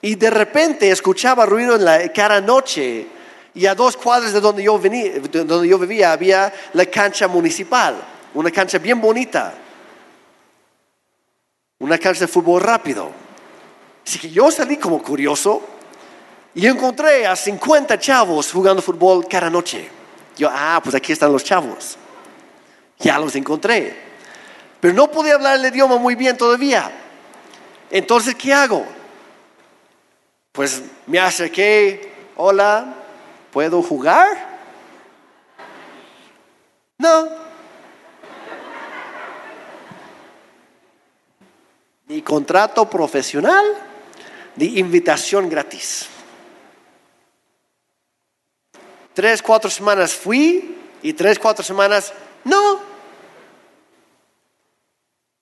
[0.01, 3.07] Y de repente escuchaba ruido en la cara noche
[3.53, 7.27] y a dos cuadras de donde yo, venía, de donde yo vivía había la cancha
[7.27, 7.95] municipal,
[8.33, 9.53] una cancha bien bonita,
[11.79, 13.11] una cancha de fútbol rápido.
[14.05, 15.61] Así que yo salí como curioso
[16.53, 19.87] y encontré a 50 chavos jugando fútbol cada noche.
[20.37, 21.97] Yo, ah, pues aquí están los chavos.
[23.01, 23.97] Ya los encontré.
[24.79, 26.91] Pero no podía hablar el idioma muy bien todavía.
[27.89, 28.85] Entonces, ¿qué hago?
[30.51, 32.95] Pues me acerqué, hola,
[33.51, 34.59] ¿puedo jugar?
[36.97, 37.29] No.
[42.07, 43.65] Ni contrato profesional,
[44.55, 46.07] ni invitación gratis.
[49.13, 52.90] Tres, cuatro semanas fui y tres, cuatro semanas no.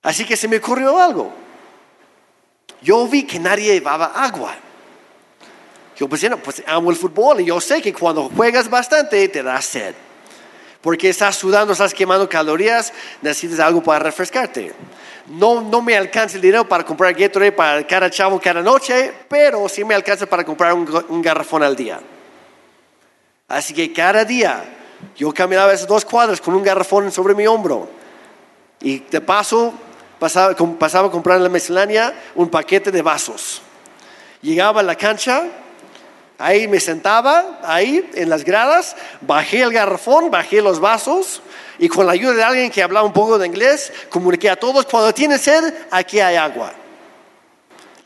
[0.02, 1.32] Así que se me ocurrió algo.
[2.82, 4.54] Yo vi que nadie llevaba agua.
[5.96, 9.42] Yo pensé, no, pues amo el fútbol y yo sé que cuando juegas bastante te
[9.42, 9.94] da sed.
[10.80, 14.72] Porque estás sudando, estás quemando calorías, necesitas algo para refrescarte.
[15.26, 19.68] No, no me alcanza el dinero para comprar Gatorade para cada chavo cada noche, pero
[19.68, 22.00] sí me alcanza para comprar un, un garrafón al día.
[23.46, 24.64] Así que cada día
[25.16, 27.90] yo caminaba esas dos cuadras con un garrafón sobre mi hombro.
[28.80, 29.74] Y de paso
[30.20, 33.60] pasaba, pasaba a comprar en la miscelánea un paquete de vasos.
[34.42, 35.42] Llegaba a la cancha,
[36.38, 41.42] ahí me sentaba, ahí en las gradas, bajé el garrafón, bajé los vasos
[41.78, 44.86] y con la ayuda de alguien que hablaba un poco de inglés, comuniqué a todos,
[44.86, 46.72] cuando tienen sed, aquí hay agua.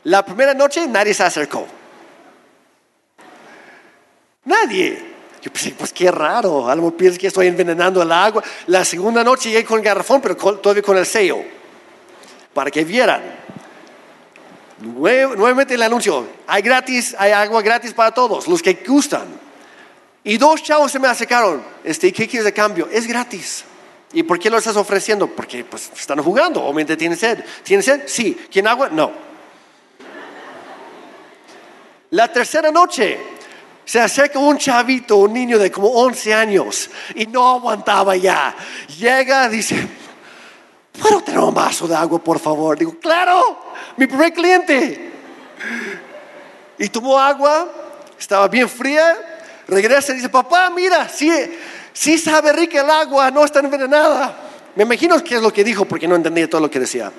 [0.05, 1.67] La primera noche nadie se acercó.
[4.45, 5.15] Nadie.
[5.41, 8.43] Yo pensé, pues qué raro, a lo mejor piensas que estoy envenenando el agua.
[8.67, 11.43] La segunda noche llegué con el garrafón, pero todavía con el sello,
[12.55, 13.21] para que vieran.
[14.81, 19.27] Nue- Nuevamente el anuncio, hay gratis, hay agua gratis para todos, los que gustan.
[20.23, 22.89] Y dos chavos se me acercaron, este, ¿qué quieres de cambio?
[22.91, 23.63] Es gratis.
[24.13, 25.27] ¿Y por qué lo estás ofreciendo?
[25.27, 27.43] Porque pues, están jugando, obviamente tienen sed.
[27.63, 28.03] ¿Tienen sed?
[28.07, 28.33] Sí.
[28.49, 28.89] ¿Quieren agua?
[28.89, 29.11] No.
[32.11, 33.19] La tercera noche
[33.83, 38.55] se acerca un chavito, un niño de como 11 años, y no aguantaba ya.
[38.97, 39.75] Llega, dice,
[41.01, 42.77] ¿puedo tener un vaso de agua, por favor?
[42.77, 43.59] Digo, claro,
[43.97, 45.11] mi primer cliente.
[46.77, 47.67] Y tomó agua,
[48.19, 49.15] estaba bien fría,
[49.67, 51.31] regresa y dice, papá, mira, sí,
[51.93, 54.37] sí sabe rica el agua, no está envenenada.
[54.75, 57.11] Me imagino que es lo que dijo porque no entendía todo lo que decía.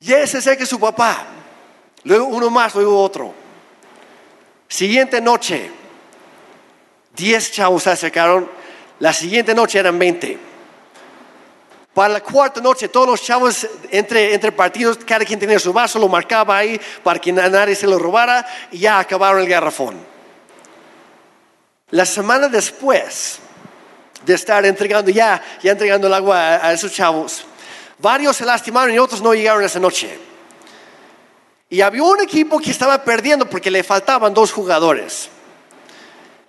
[0.00, 1.26] Y ese se acerca su papá.
[2.04, 3.34] Luego uno más, luego otro.
[4.68, 5.70] Siguiente noche,
[7.16, 8.59] 10 chavos se acercaron.
[9.00, 10.38] La siguiente noche eran 20.
[11.94, 15.98] Para la cuarta noche, todos los chavos entre, entre partidos, cada quien tenía su vaso,
[15.98, 19.98] lo marcaba ahí para que na- nadie se lo robara y ya acabaron el garrafón.
[21.90, 23.40] La semana después
[24.24, 27.44] de estar entregando ya, ya entregando el agua a, a esos chavos,
[27.98, 30.16] varios se lastimaron y otros no llegaron esa noche.
[31.68, 35.28] Y había un equipo que estaba perdiendo porque le faltaban dos jugadores.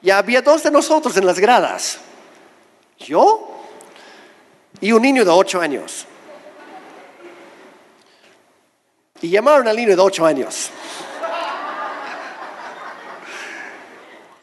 [0.04, 2.00] Y había dos de nosotros en las gradas.
[3.06, 3.48] Yo
[4.80, 6.06] y un niño de ocho años.
[9.22, 10.72] Y llamaron al niño de ocho años.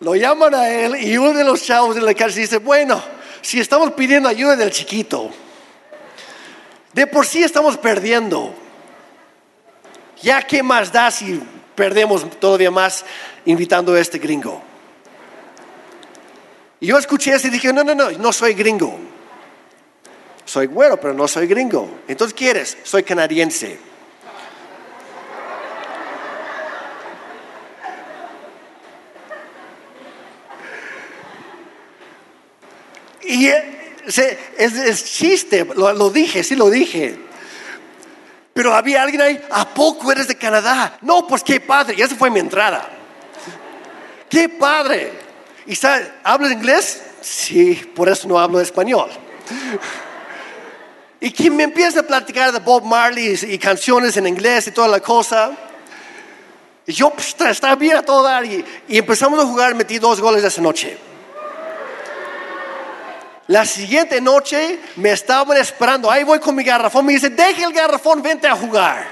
[0.00, 3.02] Lo llaman a él y uno de los chavos en la cárcel dice, bueno,
[3.42, 5.30] si estamos pidiendo ayuda del chiquito,
[6.92, 8.54] De por sí estamos perdiendo.
[10.22, 11.40] Ya qué más da si
[11.74, 13.04] perdemos todavía más
[13.44, 14.67] invitando a este gringo.
[16.80, 18.98] Y yo escuché eso y dije, no, no, no, no soy gringo.
[20.44, 22.00] Soy güero, pero no soy gringo.
[22.08, 22.78] Entonces, ¿quieres?
[22.84, 23.78] Soy canadiense.
[33.28, 33.78] Y eh,
[34.56, 37.18] es, chiste, lo, dije, sí lo dije.
[38.54, 40.98] Pero había alguien ahí, ¿a poco eres de Canadá?
[41.02, 42.88] No, pues qué padre, y esa fue mi entrada.
[44.30, 45.27] Qué padre.
[45.68, 45.78] ¿Y
[46.24, 47.02] hablas inglés?
[47.20, 49.10] Sí, por eso no hablo español.
[51.20, 54.88] Y quien me empieza a platicar de Bob Marley y, canciones en inglés y toda
[54.88, 55.50] la cosa.
[56.86, 57.36] Yo, pues,
[57.78, 58.46] bien a todo dar.
[58.46, 60.96] Y, y empezamos a jugar, metí dos goles esa noche.
[63.48, 66.10] La siguiente noche me estaban esperando.
[66.10, 67.04] Ahí voy con mi garrafón.
[67.04, 69.06] Me dice, deje el garrafón, vente a jugar.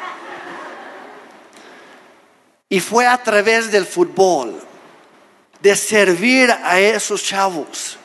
[2.71, 4.61] Y fue a través del fútbol,
[5.67, 7.99] de servir a esos chavos,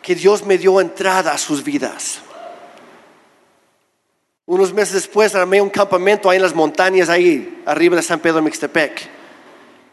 [0.00, 2.20] que Dios me dio entrada a sus vidas.
[4.46, 8.40] Unos meses después armé un campamento ahí en las montañas, ahí arriba de San Pedro
[8.40, 9.06] Mixtepec.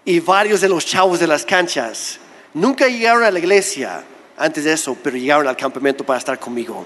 [0.05, 2.17] Y varios de los chavos de las canchas
[2.53, 4.01] nunca llegaron a la iglesia
[4.37, 6.85] antes de eso, pero llegaron al campamento para estar conmigo.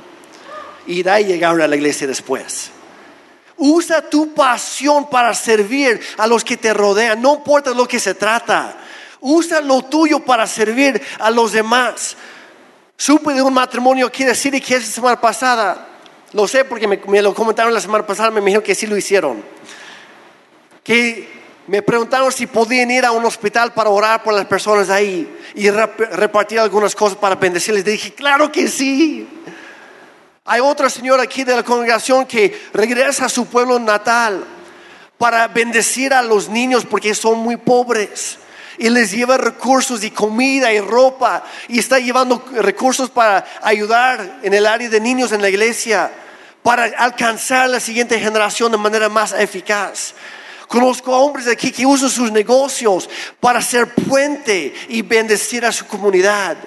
[0.87, 2.71] Y de ahí llegaron a la iglesia después.
[3.57, 8.15] Usa tu pasión para servir a los que te rodean, no importa lo que se
[8.15, 8.75] trata.
[9.21, 12.15] Usa lo tuyo para servir a los demás.
[12.95, 15.87] Supe de un matrimonio aquí de City que esa semana pasada,
[16.33, 18.97] lo sé porque me, me, lo comentaron la semana pasada, me dijeron que sí lo
[18.97, 19.43] hicieron.
[20.83, 25.31] Que me preguntaron si podían ir a un hospital para orar por las personas ahí
[25.53, 27.85] y repartir algunas cosas para bendecirles.
[27.85, 29.27] Dije, claro que sí.
[30.45, 34.43] Hay otra señora aquí de la congregación que regresa a su pueblo natal
[35.19, 38.39] para bendecir a los niños porque son muy pobres.
[38.79, 41.43] Y les lleva recursos y comida y ropa.
[41.67, 46.11] Y está llevando recursos para ayudar en el área de niños en la iglesia.
[46.63, 50.15] Para alcanzar la siguiente generación de manera más eficaz.
[50.67, 55.85] Conozco a hombres aquí que usan sus negocios para ser puente y bendecir a su
[55.87, 56.57] comunidad.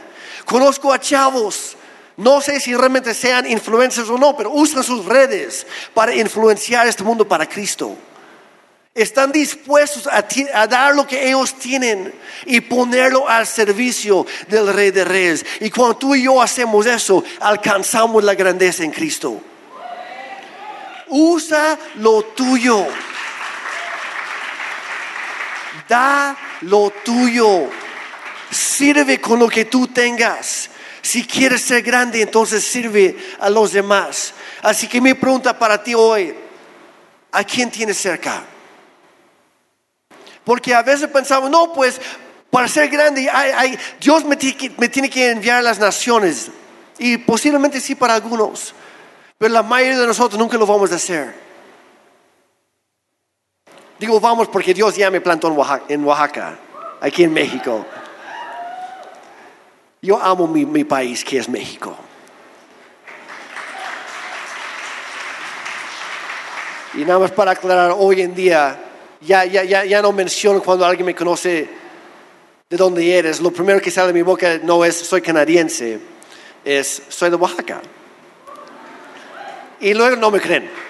[0.44, 1.76] Conozco a chavos,
[2.16, 7.04] no sé si realmente sean influencers o no, pero usan sus redes para influenciar este
[7.04, 7.96] mundo para Cristo.
[8.94, 12.12] Están dispuestos a, dar lo que ellos tienen
[12.44, 15.46] y ponerlo al servicio del Rey de Reyes.
[15.60, 19.40] Y cuando tú y yo hacemos eso, alcanzamos la grandeza en Cristo.
[21.08, 22.86] Usa lo tuyo.
[25.88, 27.70] Da lo tuyo.
[28.50, 30.68] Sirve con lo que tú tengas.
[31.00, 34.34] Si quieres ser grande, entonces sirve a los demás.
[34.60, 36.34] Así que mi pregunta para ti hoy,
[37.32, 38.51] ¿a quién tienes cerca?
[40.44, 42.00] Porque a veces pensamos, no, pues
[42.50, 43.30] para ser grande,
[44.00, 46.50] Dios me tiene que enviar a las naciones.
[46.98, 48.74] Y posiblemente sí para algunos.
[49.38, 51.34] Pero la mayoría de nosotros nunca lo vamos a hacer.
[53.98, 56.58] Digo vamos porque Dios ya me plantó en Oaxaca,
[57.00, 57.86] aquí en México.
[60.00, 61.96] Yo amo mi, país que es México.
[66.94, 68.76] Y nada más para aclarar, hoy en día
[69.24, 71.68] ya, ya, ya, ya no menciono cuando alguien me conoce
[72.68, 73.40] de dónde eres.
[73.40, 76.00] Lo primero que sale de mi boca no es soy canadiense,
[76.64, 77.80] es soy de Oaxaca.
[79.80, 80.82] Y luego no me creen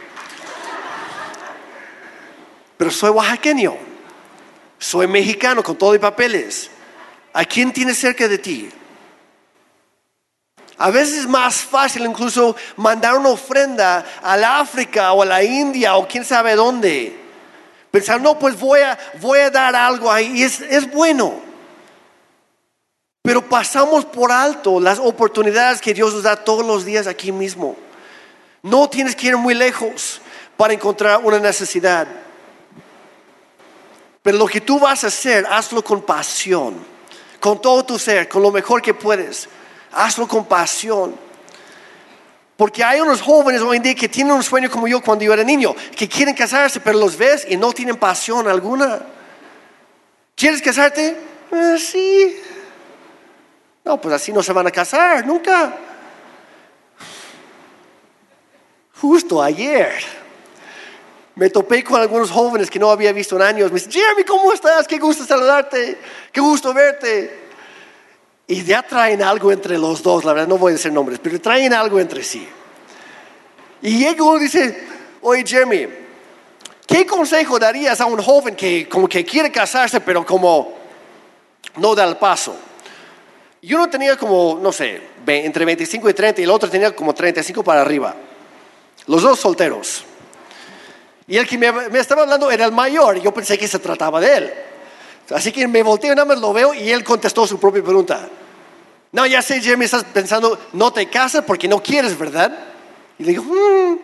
[2.82, 3.76] pero soy oaxaqueño,
[4.76, 6.68] soy mexicano con todo y papeles.
[7.32, 8.68] ¿A quién tienes cerca de ti?
[10.78, 15.44] A veces es más fácil incluso mandar una ofrenda a la África o a la
[15.44, 17.21] India o quién sabe dónde.
[17.92, 20.38] Pensar, no, pues voy a, voy a dar algo ahí.
[20.38, 21.34] Y es, es bueno.
[23.22, 27.76] Pero pasamos por alto las oportunidades que Dios nos da todos los días aquí mismo.
[28.62, 30.22] No tienes que ir muy lejos
[30.56, 32.08] para encontrar una necesidad.
[34.22, 36.74] Pero lo que tú vas a hacer, hazlo con pasión,
[37.40, 39.50] con todo tu ser, con lo mejor que puedes.
[39.92, 41.14] Hazlo con pasión.
[42.62, 45.32] Porque hay unos jóvenes hoy en día que tienen un sueño como yo cuando yo
[45.32, 49.00] era niño, que quieren casarse, pero los ves y no tienen pasión alguna.
[50.36, 51.16] ¿Quieres casarte?
[51.50, 52.40] Eh, sí.
[53.84, 55.76] No, pues así no se van a casar, nunca.
[59.00, 59.90] Justo ayer
[61.34, 63.72] me topé con algunos jóvenes que no había visto en años.
[63.72, 64.86] Me dicen, Jeremy, ¿cómo estás?
[64.86, 65.98] Qué gusto saludarte,
[66.30, 67.41] qué gusto verte.
[68.46, 71.40] Y ya traen algo entre los dos, la verdad no voy a decir nombres, pero
[71.40, 72.46] traen algo entre sí.
[73.82, 74.84] Y llega uno y dice,
[75.22, 75.88] oye Jeremy,
[76.86, 80.74] ¿qué consejo darías a un joven que como que quiere casarse pero como
[81.76, 82.56] no da el paso?
[83.60, 87.14] Y uno tenía como, no sé, entre 25 y 30 y el otro tenía como
[87.14, 88.14] 35 para arriba.
[89.06, 90.04] Los dos solteros.
[91.28, 93.16] Y el que me, me estaba hablando era el mayor.
[93.16, 94.52] y Yo pensé que se trataba de él.
[95.34, 98.28] Así que me volteo y nada más lo veo y él contestó su propia pregunta.
[99.12, 102.50] No, ya sé, Jeremy, estás pensando, no te casas porque no quieres, ¿verdad?
[103.18, 103.98] Y le digo, "Mm,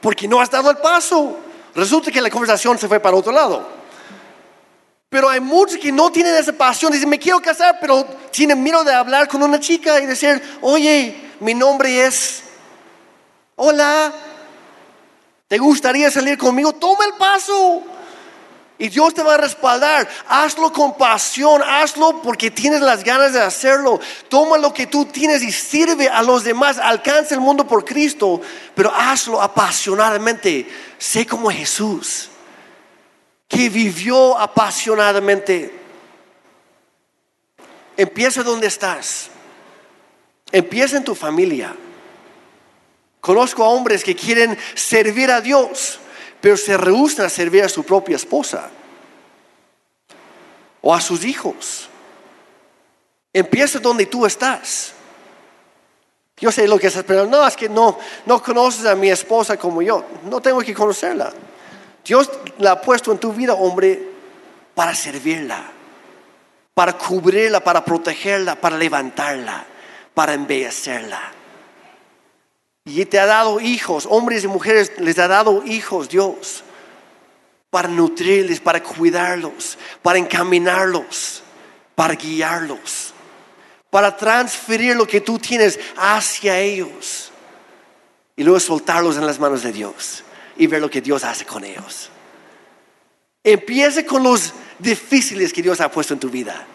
[0.00, 1.36] porque no has dado el paso.
[1.74, 3.66] Resulta que la conversación se fue para otro lado.
[5.08, 8.82] Pero hay muchos que no tienen esa pasión, dicen, me quiero casar, pero tienen miedo
[8.82, 12.42] de hablar con una chica y decir, oye, mi nombre es,
[13.56, 14.12] hola,
[15.48, 16.72] ¿te gustaría salir conmigo?
[16.72, 17.82] Toma el paso.
[18.82, 20.08] Y Dios te va a respaldar.
[20.26, 24.00] Hazlo con pasión, hazlo porque tienes las ganas de hacerlo.
[24.28, 26.78] Toma lo que tú tienes y sirve a los demás.
[26.78, 28.40] Alcanza el mundo por Cristo,
[28.74, 30.68] pero hazlo apasionadamente.
[30.98, 32.28] Sé como Jesús,
[33.46, 35.78] que vivió apasionadamente.
[37.96, 39.28] Empieza donde estás.
[40.50, 41.72] Empieza en tu familia.
[43.20, 46.00] Conozco a hombres que quieren servir a Dios,
[46.42, 48.68] pero se rehúsan a servir a su propia esposa
[50.82, 51.88] o a sus hijos.
[53.32, 54.92] Empieza donde tú estás.
[56.36, 57.38] Yo sé lo que estás pensando.
[57.38, 60.04] No, es que no, no conoces a mi esposa como yo.
[60.24, 61.32] No tengo que conocerla.
[62.04, 62.28] Dios
[62.58, 64.02] la ha puesto en tu vida, hombre,
[64.74, 65.62] para servirla,
[66.74, 69.64] para cubrirla, para protegerla, para levantarla,
[70.12, 71.20] para embellecerla.
[72.84, 76.64] Y te ha dado hijos, hombres y mujeres, les ha dado hijos Dios
[77.70, 81.42] para nutrirles, para cuidarlos, para encaminarlos,
[81.94, 83.14] para guiarlos,
[83.88, 87.30] para transferir lo que tú tienes hacia ellos
[88.36, 90.24] y luego soltarlos en las manos de Dios
[90.56, 92.10] y ver lo que Dios hace con ellos.
[93.44, 96.66] Empieza con los difíciles que Dios ha puesto en tu vida.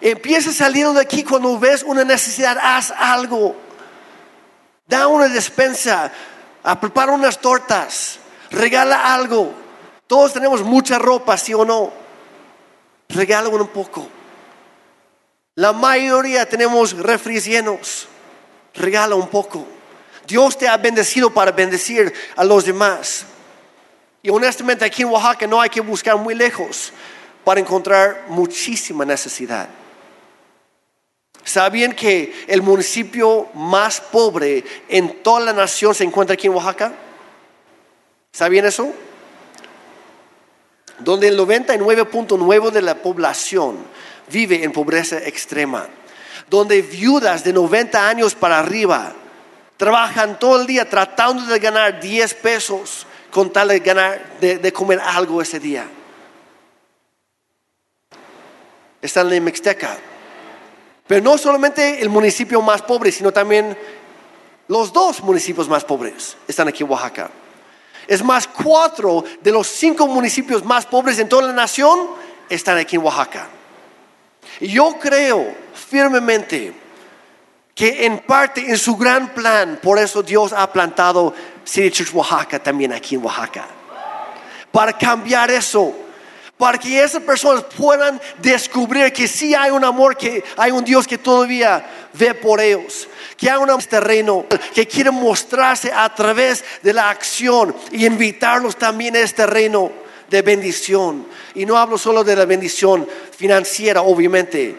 [0.00, 3.54] Empieza saliendo de aquí cuando ves una necesidad, haz algo.
[4.90, 6.10] Da una despensa,
[6.64, 8.18] a prepara unas tortas,
[8.50, 9.54] regala algo.
[10.08, 11.92] Todos tenemos mucha ropa, sí o no.
[13.08, 14.08] Regala un poco.
[15.54, 18.08] La mayoría tenemos refris llenos.
[18.74, 19.64] Regala un poco.
[20.26, 23.26] Dios te ha bendecido para bendecir a los demás.
[24.24, 26.92] Y honestamente aquí en Oaxaca no hay que buscar muy lejos
[27.44, 29.68] para encontrar muchísima necesidad.
[31.44, 36.92] ¿Sabían que el municipio más pobre en toda la nación se encuentra aquí en Oaxaca?
[38.32, 38.92] ¿Sabían eso?
[40.98, 43.78] Donde el 99.9 de la población
[44.30, 45.88] vive en pobreza extrema.
[46.48, 49.14] Donde viudas de 90 años para arriba
[49.76, 54.72] trabajan todo el día tratando de ganar 10 pesos con tal de ganar, de, de
[54.72, 55.86] comer algo ese día.
[59.00, 59.96] Está en la Mixteca.
[61.10, 63.76] Pero no solamente el municipio más pobre, sino también
[64.68, 67.28] los dos municipios más pobres están aquí en Oaxaca.
[68.06, 71.98] Es más, cuatro de los cinco municipios más pobres en toda la nación
[72.48, 73.48] están aquí en Oaxaca.
[74.60, 76.74] Y yo creo firmemente
[77.74, 81.34] que en parte en su gran plan, por eso Dios ha plantado
[81.64, 83.66] City Church Oaxaca también aquí en Oaxaca.
[84.70, 85.92] Para cambiar eso
[86.60, 91.06] para que esas personas puedan descubrir que sí hay un amor, que hay un Dios
[91.06, 91.82] que todavía
[92.12, 93.08] ve por ellos,
[93.38, 94.44] que hay un terreno
[94.74, 99.90] que quiere mostrarse a través de la acción y invitarlos también a este reino
[100.28, 101.26] de bendición.
[101.54, 104.76] Y no hablo solo de la bendición financiera, obviamente,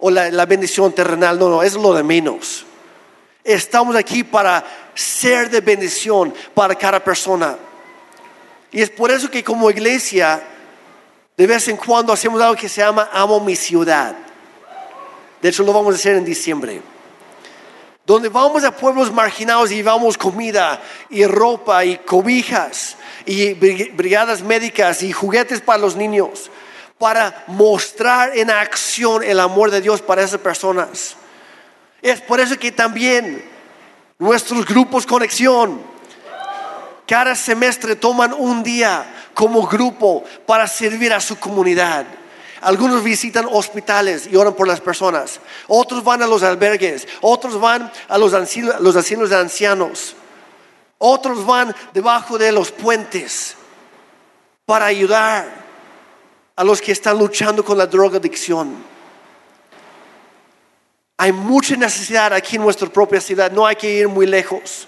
[0.00, 2.66] o la, la bendición terrenal, no, no, es lo de menos.
[3.42, 4.62] Estamos aquí para
[4.94, 7.56] ser de bendición para cada persona.
[8.70, 10.50] Y es por eso que como iglesia
[11.36, 14.14] de vez en cuando hacemos algo que se llama Amo mi ciudad.
[15.40, 16.82] De hecho, lo vamos a hacer en diciembre.
[18.04, 25.02] Donde vamos a pueblos marginados y llevamos comida y ropa y cobijas y brigadas médicas
[25.02, 26.50] y juguetes para los niños
[27.02, 31.16] para mostrar en acción el amor de Dios para esas personas.
[32.00, 33.44] Es por eso que también
[34.18, 35.80] nuestros grupos conexión
[37.06, 39.04] cada semestre toman un día
[39.34, 42.06] como grupo para servir a su comunidad.
[42.60, 45.40] Algunos visitan hospitales y oran por las personas.
[45.66, 47.08] Otros van a los albergues.
[47.20, 48.32] Otros van a los
[48.80, 50.14] los asilos de ancianos.
[50.98, 53.56] Otros van debajo de los puentes
[54.64, 55.62] para ayudar
[56.54, 58.76] a los que están luchando con la drogadicción.
[61.16, 63.50] Hay mucha necesidad aquí en nuestra propia ciudad.
[63.50, 64.86] No hay que ir muy lejos.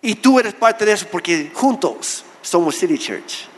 [0.00, 3.48] Y tú eres parte de eso porque juntos somos City Church.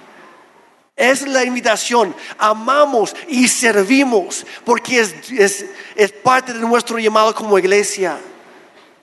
[0.97, 2.15] Es la invitación.
[2.37, 5.65] Amamos y servimos porque es, es,
[5.97, 8.19] es parte de nuestro llamado como iglesia.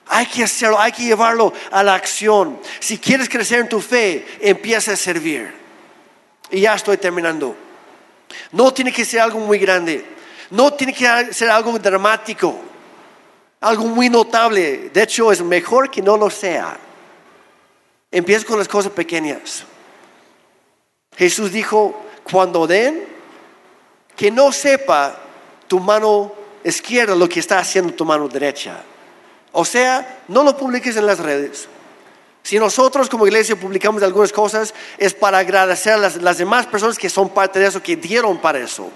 [0.06, 2.60] Hay que hacerlo, hay que llevarlo a la acción.
[2.78, 5.52] Si quieres crecer en tu fe, empieza a servir.
[6.50, 7.56] Y ya estoy terminando.
[8.52, 10.04] No tiene que ser algo muy grande.
[10.50, 12.58] No tiene que ser algo dramático.
[13.60, 14.90] Algo muy notable.
[14.90, 16.78] De hecho, es mejor que no lo sea.
[18.10, 19.64] Empieza con las cosas pequeñas.
[21.16, 21.94] Jesús dijo,
[22.30, 23.04] cuando den,
[24.16, 25.18] que no sepa
[25.66, 26.32] tu mano
[26.64, 28.82] izquierda lo que está haciendo tu mano derecha.
[29.52, 31.68] O sea, no lo publiques en las redes.
[32.42, 36.96] Si nosotros como iglesia publicamos algunas cosas, es para agradecer a las, las, demás personas
[36.96, 38.90] que son parte de eso, que dieron para eso.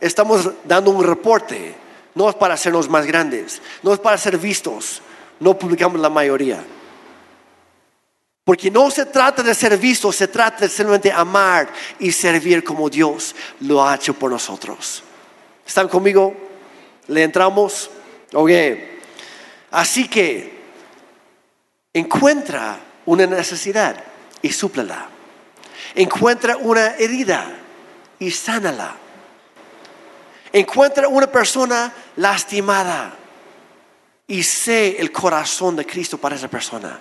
[0.00, 1.74] Estamos dando un reporte.
[2.14, 5.02] No es para hacernos más grandes, no es para ser vistos.
[5.38, 6.62] No publicamos la mayoría.
[8.44, 11.68] Porque no se trata de ser vistos, se trata de simplemente amar
[11.98, 15.02] y servir como Dios lo ha hecho por nosotros.
[15.66, 16.34] ¿Están conmigo?
[17.08, 17.90] ¿Le entramos?
[18.32, 18.50] Ok.
[19.70, 20.60] Así que
[21.92, 24.02] encuentra una necesidad
[24.42, 25.08] y súplela.
[25.94, 27.46] Encuentra una herida
[28.18, 28.96] y sánala.
[30.52, 33.14] Encuentra una persona lastimada
[34.26, 36.98] y sé el corazón de Cristo para esa persona.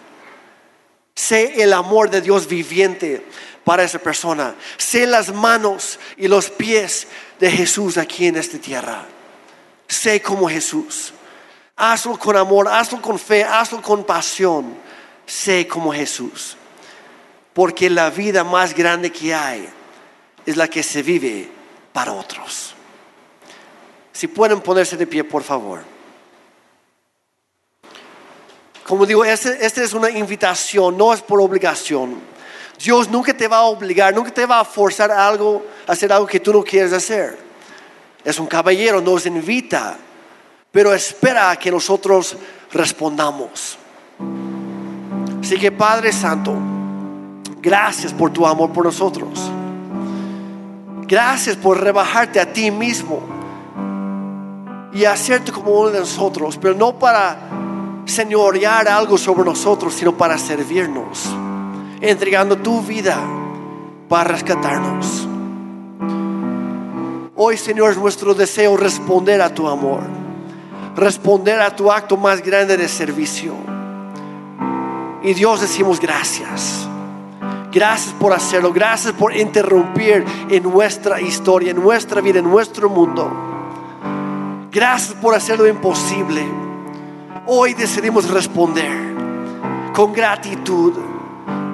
[1.19, 3.21] Sé el amor de Dios viviente
[3.65, 4.55] para esa persona.
[4.77, 7.07] Sé las manos y los pies
[7.41, 9.05] de Jesús aquí en esta tierra.
[9.85, 11.11] Sé como Jesús.
[11.75, 14.77] Hazlo con amor, hazlo con fe, hazlo con pasión.
[15.25, 16.55] Sé como Jesús.
[17.51, 19.67] Porque la vida más grande que hay
[20.45, 21.51] es la que se vive
[21.91, 22.73] para otros.
[24.13, 25.81] Si pueden ponerse de pie, por favor.
[28.89, 32.19] Como digo, esta este es una invitación, no es por obligación.
[32.83, 36.25] Dios nunca te va a obligar, nunca te va a forzar algo, a hacer algo
[36.25, 37.37] que tú no quieres hacer.
[38.25, 39.95] Es un caballero, nos invita,
[40.71, 42.35] pero espera a que nosotros
[42.71, 43.77] respondamos.
[45.39, 46.55] Así que Padre Santo,
[47.61, 49.51] gracias por tu amor por nosotros.
[51.03, 53.21] Gracias por rebajarte a ti mismo
[54.91, 57.68] y hacerte como uno de nosotros, pero no para
[58.09, 61.29] señorear algo sobre nosotros, sino para servirnos,
[62.01, 63.17] entregando tu vida
[64.07, 65.27] para rescatarnos.
[67.35, 70.01] Hoy, Señor, es nuestro deseo responder a tu amor,
[70.95, 73.53] responder a tu acto más grande de servicio.
[75.23, 76.87] Y Dios decimos gracias.
[77.71, 83.49] Gracias por hacerlo, gracias por interrumpir en nuestra historia, en nuestra vida, en nuestro mundo
[84.71, 86.68] Gracias por hacer lo imposible.
[87.51, 88.91] Hoy decidimos responder
[89.91, 90.93] con gratitud,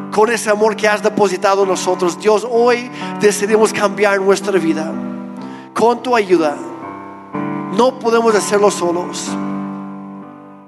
[0.10, 2.18] con ese amor que has depositado en nosotros.
[2.18, 4.90] Dios, hoy decidimos cambiar nuestra vida
[5.74, 6.56] con tu ayuda.
[7.74, 9.30] No podemos hacerlo solos.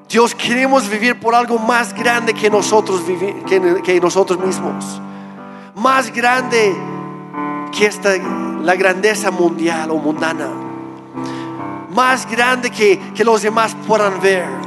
[0.10, 3.02] Dios, queremos vivir por algo más grande que nosotros,
[3.48, 5.02] que, nosotros mismos.
[5.76, 6.76] Más grande
[7.72, 8.10] que esta,
[8.62, 10.50] la grandeza mundial o mundana
[11.96, 14.67] más grande que, que los demás puedan ver.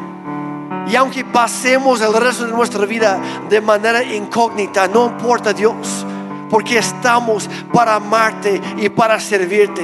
[0.88, 6.04] Y aunque pasemos el resto de nuestra vida de manera incógnita, no importa Dios,
[6.48, 9.82] porque estamos para amarte y para servirte.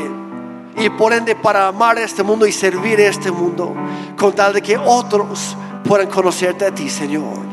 [0.78, 3.74] Y por ende para amar este mundo y servir este mundo,
[4.16, 7.46] con tal de que otros puedan conocerte a ti, Señor.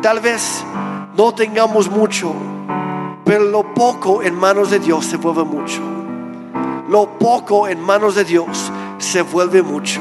[0.00, 0.64] Tal vez
[1.16, 2.32] no tengamos mucho,
[3.24, 5.82] pero lo poco en manos de Dios se vuelve mucho
[6.88, 10.00] lo poco en manos de Dios se vuelve mucho.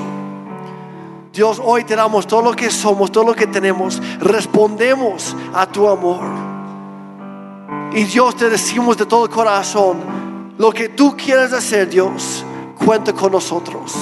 [1.36, 4.02] Dios, hoy te damos todo lo que somos, todo lo que tenemos.
[4.22, 6.22] Respondemos a tu amor.
[7.94, 9.98] Y Dios te decimos de todo corazón,
[10.58, 12.46] lo que tú quieres hacer, Dios,
[12.86, 13.94] cuenta con nosotros.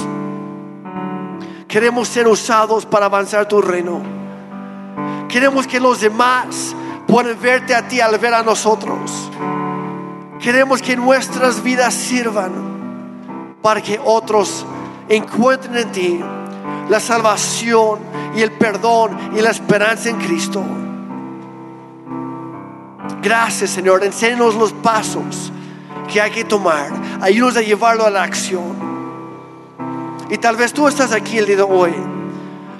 [1.67, 3.99] Queremos ser usados para avanzar tu reino.
[5.27, 6.75] Queremos que los demás
[7.07, 9.31] puedan verte a ti al ver a nosotros.
[10.39, 12.51] Queremos que nuestras vidas sirvan
[13.63, 14.67] para que otros
[15.09, 16.23] encuentren en ti
[16.89, 17.99] la salvación
[18.35, 20.63] y el perdón y la esperanza en Cristo.
[23.21, 25.51] Gracias Señor, enséñanos los pasos
[26.11, 26.91] que hay que tomar,
[27.21, 28.93] ayúdanos a llevarlo a la acción.
[30.29, 31.93] Y tal vez tú estás aquí el día de hoy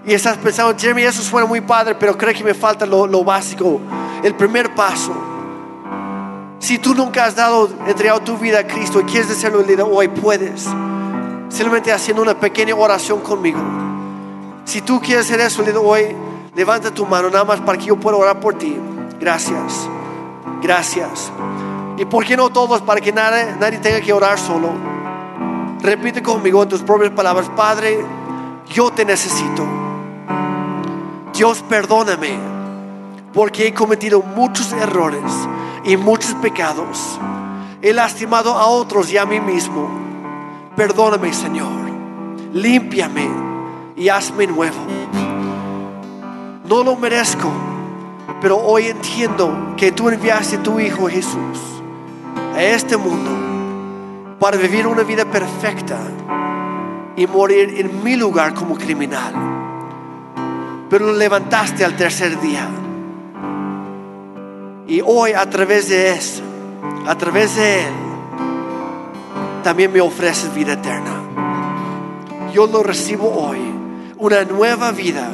[0.06, 3.24] y estás pensando, Jeremy, eso suena muy padre, pero creo que me falta lo, lo
[3.24, 3.80] básico,
[4.24, 5.14] el primer paso.
[6.60, 9.78] Si tú nunca has dado, entregado tu vida a Cristo y quieres hacerlo el día
[9.78, 10.68] de hoy, puedes.
[11.54, 13.60] Simplemente haciendo una pequeña oración conmigo.
[14.66, 16.16] Si tú quieres hacer eso hoy,
[16.56, 18.78] Levanta tu mano nada más para que yo pueda orar por ti.
[19.20, 19.90] Gracias.
[20.62, 21.32] Gracias.
[21.98, 22.82] ¿Y por qué no todos?
[22.82, 24.70] Para que nadie, nadie tenga que orar solo.
[25.82, 28.06] Repite conmigo en tus propias palabras, Padre,
[28.70, 29.66] yo te necesito.
[31.34, 32.38] Dios, perdóname,
[33.34, 35.24] porque he cometido muchos errores
[35.84, 37.20] y muchos pecados.
[37.82, 40.03] He lastimado a otros y a mí mismo.
[40.76, 41.84] Perdóname, Señor.
[42.54, 43.30] Límpiame
[43.96, 44.78] y hazme nuevo.
[46.68, 47.52] No lo merezco,
[48.42, 51.60] pero hoy entiendo que tú enviaste a tu Hijo Jesús
[52.56, 55.98] a este mundo para vivir una vida perfecta
[57.16, 59.34] y morir en mi lugar como criminal.
[60.90, 62.68] Pero lo levantaste al tercer día.
[64.88, 66.42] Y hoy a través de eso,
[67.08, 68.03] a través de Él,
[69.64, 71.22] también me ofreces vida eterna.
[72.54, 73.60] Yo lo recibo hoy,
[74.18, 75.32] una nueva vida,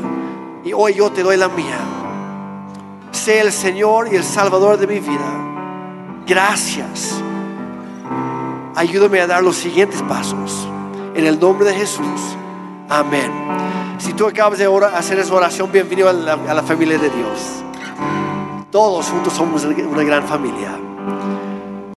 [0.63, 1.77] y hoy yo te doy la mía.
[3.11, 6.23] Sé el Señor y el Salvador de mi vida.
[6.25, 7.21] Gracias.
[8.75, 10.67] Ayúdame a dar los siguientes pasos.
[11.15, 12.37] En el nombre de Jesús.
[12.87, 13.31] Amén.
[13.97, 17.63] Si tú acabas de hacer esa oración, bienvenido a la, a la familia de Dios.
[18.71, 20.79] Todos juntos somos una gran familia.